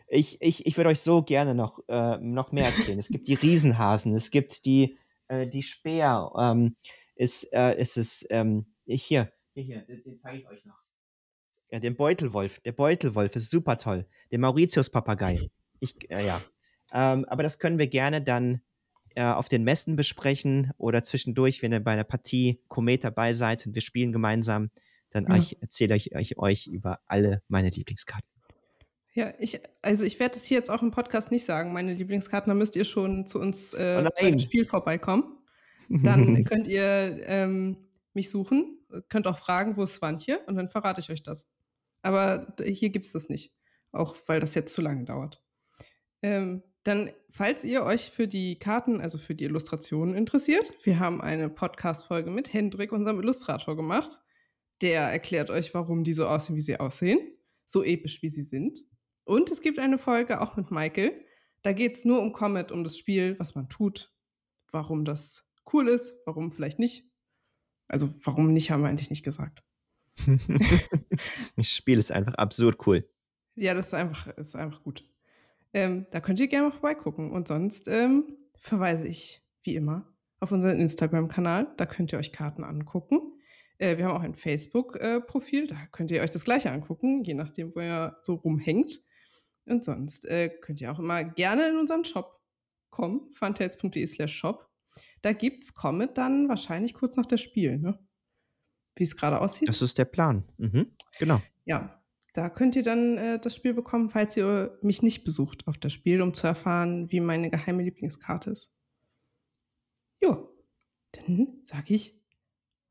ich, 0.09 0.41
ich, 0.43 0.67
ich 0.67 0.77
würde 0.77 0.91
euch 0.91 1.01
so 1.01 1.23
gerne 1.23 1.55
noch, 1.55 1.81
äh, 1.89 2.19
noch 2.19 2.53
mehr 2.53 2.67
erzählen. 2.67 2.99
Es 2.99 3.11
gibt 3.11 3.29
die 3.29 3.35
Riesenhasen, 3.35 4.15
es 4.15 4.31
gibt 4.31 4.65
die, 4.67 4.99
äh, 5.29 5.47
die 5.49 5.63
Speer. 5.63 6.33
Ähm, 6.39 6.77
es, 7.17 7.45
äh, 7.45 7.75
es 7.77 7.97
ist, 7.97 8.27
ähm, 8.31 8.67
ich 8.85 9.03
hier, 9.05 9.33
hier, 9.55 9.65
hier, 9.65 9.81
den, 9.83 10.03
den 10.05 10.19
zeige 10.19 10.39
ich 10.39 10.49
euch 10.49 10.65
noch. 10.65 10.79
Ja, 11.71 11.81
den 11.81 11.97
Beutelwolf. 11.97 12.61
Der 12.61 12.73
Beutelwolf 12.73 13.35
ist 13.35 13.51
super 13.51 13.77
toll. 13.79 14.07
Der 14.31 14.39
Mauritius-Papagei. 14.39 15.51
Ich, 15.81 15.95
äh, 16.11 16.25
ja. 16.25 16.41
Ähm, 16.93 17.25
aber 17.25 17.43
das 17.43 17.59
können 17.59 17.79
wir 17.79 17.89
gerne 17.89 18.23
dann 18.23 18.61
äh, 19.17 19.25
auf 19.25 19.49
den 19.49 19.65
Messen 19.65 19.97
besprechen 19.97 20.71
oder 20.79 21.03
zwischendurch, 21.03 21.63
wenn 21.63 21.73
ihr 21.73 21.81
bei 21.81 21.93
einer 21.93 22.05
Partie 22.05 22.63
Komet 22.69 23.03
dabei 23.03 23.33
seid 23.33 23.67
und 23.67 23.75
wir 23.75 23.83
spielen 23.83 24.13
gemeinsam, 24.13 24.71
dann 25.11 25.27
Ja. 25.29 25.37
ich 25.37 25.61
erzähle 25.61 25.97
ich 25.97 26.15
euch, 26.15 26.39
euch 26.39 26.67
über 26.69 27.01
alle 27.07 27.43
meine 27.49 27.71
Lieblingskarten. 27.71 28.29
Ja, 29.15 29.33
ich 29.39 29.59
also, 29.81 30.05
ich 30.05 30.21
werde 30.21 30.35
das 30.35 30.45
hier 30.45 30.59
jetzt 30.59 30.71
auch 30.71 30.83
im 30.83 30.91
Podcast 30.91 31.31
nicht 31.31 31.47
sagen, 31.47 31.73
meine 31.73 31.95
Lieblingskarten. 31.95 32.51
Da 32.51 32.55
müsst 32.55 32.77
ihr 32.77 32.85
schon 32.85 33.27
zu 33.27 33.41
uns, 33.41 33.75
Oh 33.75 33.79
äh, 33.79 34.03
bei 34.03 34.11
dem 34.21 34.31
nein! 34.33 34.41
Spiel 34.41 34.67
vorbeikommen. 34.67 35.36
Dann 35.89 36.45
könnt 36.45 36.69
ihr, 36.69 37.21
ähm, 37.27 37.77
mich 38.13 38.31
suchen, 38.31 38.79
könnt 39.09 39.27
auch 39.27 39.39
fragen: 39.39 39.77
„Wo 39.77 39.83
ist 39.85 39.97
Swantje?“ 39.97 40.41
Und 40.47 40.57
dann 40.57 40.71
verrate 40.71 41.01
ich 41.01 41.11
euch 41.11 41.23
das. 41.23 41.47
Aber 42.03 42.55
hier 42.65 42.91
gibt 42.91 43.07
es 43.07 43.13
das 43.13 43.29
nicht. 43.29 43.53
Auch 43.93 44.17
weil 44.27 44.41
das 44.41 44.55
jetzt 44.55 44.75
zu 44.75 44.83
lange 44.83 45.05
dauert. 45.05 45.43
Ähm, 46.23 46.63
dann, 46.87 47.11
falls 47.31 47.65
ihr 47.65 47.83
euch 47.83 48.11
für 48.11 48.29
die 48.29 48.59
Karten, 48.59 49.01
also 49.01 49.19
für 49.19 49.35
die 49.35 49.45
Illustrationen 49.45 50.15
interessiert, 50.15 50.73
wir 50.85 51.01
haben 51.01 51.21
eine 51.21 51.49
Podcast-Folge 51.49 52.31
mit 52.31 52.53
Hendrik, 52.53 52.93
unserem 52.93 53.19
Illustrator, 53.19 53.75
gemacht. 53.77 54.21
Der 54.83 55.03
erklärt 55.03 55.51
euch, 55.51 55.75
warum 55.75 56.05
die 56.05 56.13
so 56.13 56.29
aussehen, 56.29 56.55
wie 56.55 56.61
sie 56.61 56.79
aussehen. 56.79 57.19
So 57.65 57.83
episch, 57.83 58.23
wie 58.23 58.29
sie 58.29 58.43
sind. 58.43 58.79
Und 59.25 59.51
es 59.51 59.63
gibt 59.63 59.81
eine 59.81 59.99
Folge 59.99 60.41
auch 60.41 60.57
mit 60.57 60.71
Michael. 60.71 61.25
Da 61.63 61.73
geht 61.73 61.97
es 61.97 62.05
nur 62.05 62.21
um 62.21 62.33
Comet, 62.33 62.71
um 62.71 62.85
das 62.85 62.97
Spiel, 62.97 63.37
was 63.41 63.57
man 63.57 63.69
tut, 63.69 64.15
warum 64.71 65.05
das 65.05 65.45
cool 65.73 65.89
ist, 65.89 66.15
warum 66.25 66.51
vielleicht 66.51 66.79
nicht. 66.79 67.11
Also, 67.89 68.09
warum 68.25 68.53
nicht, 68.53 68.71
haben 68.71 68.83
wir 68.83 68.89
eigentlich 68.89 69.11
nicht 69.11 69.25
gesagt. 69.25 69.63
das 71.57 71.69
Spiel 71.69 71.99
ist 71.99 72.11
einfach 72.11 72.35
absurd 72.35 72.87
cool. 72.87 73.09
Ja, 73.55 73.75
das 73.75 73.87
ist 73.89 73.95
einfach, 73.95 74.27
ist 74.37 74.57
einfach 74.57 74.83
gut. 74.83 75.05
Ähm, 75.73 76.07
da 76.11 76.21
könnt 76.21 76.41
ihr 76.41 76.49
gerne 76.49 76.69
mal 76.69 76.75
vorbeigucken. 76.75 77.31
Und 77.31 77.49
sonst 77.49 77.89
ähm, 77.89 78.37
verweise 78.57 79.07
ich, 79.07 79.43
wie 79.63 79.77
immer, 79.77 80.15
auf 80.41 80.53
unseren 80.53 80.79
Instagram-Kanal. 80.81 81.75
Da 81.77 81.87
könnt 81.87 82.13
ihr 82.13 82.19
euch 82.19 82.33
Karten 82.33 82.65
angucken. 82.65 83.33
Äh, 83.79 83.99
wir 83.99 84.07
haben 84.07 84.17
auch 84.17 84.23
ein 84.23 84.35
Facebook-Profil. 84.35 85.65
Äh, 85.65 85.67
da 85.67 85.77
könnt 85.93 86.11
ihr 86.11 86.23
euch 86.23 86.31
das 86.31 86.45
gleiche 86.45 86.71
angucken, 86.71 87.25
je 87.25 87.35
nachdem, 87.35 87.75
wo 87.75 87.81
ihr 87.81 88.17
so 88.23 88.35
rumhängt. 88.35 89.01
Und 89.67 89.85
sonst 89.85 90.25
äh, 90.27 90.49
könnt 90.49 90.81
ihr 90.81 90.93
auch 90.93 90.99
immer 90.99 91.25
gerne 91.25 91.69
in 91.69 91.77
unseren 91.77 92.05
Shop 92.05 92.41
kommen, 92.91 93.31
funtails.de 93.31 94.07
slash 94.07 94.35
shop. 94.35 94.66
Da 95.27 95.33
gibt 95.33 95.65
es 95.65 95.75
Comet 95.75 96.17
dann 96.19 96.49
wahrscheinlich 96.49 96.95
kurz 96.95 97.17
nach 97.17 97.27
der 97.27 97.39
Spiel, 97.39 97.79
ne? 97.79 97.99
Wie 98.95 99.03
es 99.03 99.17
gerade 99.17 99.41
aussieht. 99.41 99.69
Das 99.69 99.83
ist 99.83 99.99
der 99.99 100.05
Plan. 100.05 100.45
Mhm. 100.57 100.93
Genau. 101.19 101.43
Ja, 101.65 102.01
da 102.33 102.49
könnt 102.49 102.77
ihr 102.77 102.85
dann 102.85 103.19
äh, 103.19 103.41
das 103.41 103.57
Spiel 103.57 103.75
bekommen, 103.75 104.09
falls 104.09 104.37
ihr 104.37 104.79
mich 104.83 105.03
nicht 105.03 105.25
besucht 105.25 105.67
auf 105.67 105.79
das 105.79 105.93
Spiel, 105.93 106.23
um 106.23 106.33
zu 106.33 106.47
erfahren, 106.47 107.11
wie 107.11 107.19
meine 107.19 107.51
geheime 107.51 107.83
Lieblingskarte 107.83 108.51
ist. 108.51 108.71
Jo, 110.23 110.49
dann 111.11 111.61
sage 111.65 111.95
ich 111.95 112.23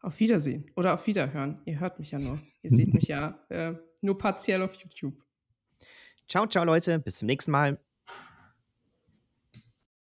auf 0.01 0.19
Wiedersehen 0.19 0.69
oder 0.75 0.93
auf 0.95 1.07
Wiederhören. 1.07 1.61
Ihr 1.63 1.79
hört 1.79 1.99
mich 1.99 2.11
ja 2.11 2.19
nur. 2.19 2.37
Ihr 2.63 2.71
seht 2.71 2.93
mich 2.93 3.07
ja 3.07 3.45
äh, 3.47 3.75
nur 4.01 4.17
partiell 4.17 4.61
auf 4.61 4.75
YouTube. 4.75 5.23
Ciao, 6.27 6.45
ciao 6.47 6.65
Leute, 6.65 6.99
bis 6.99 7.19
zum 7.19 7.27
nächsten 7.27 7.51
Mal. 7.51 7.79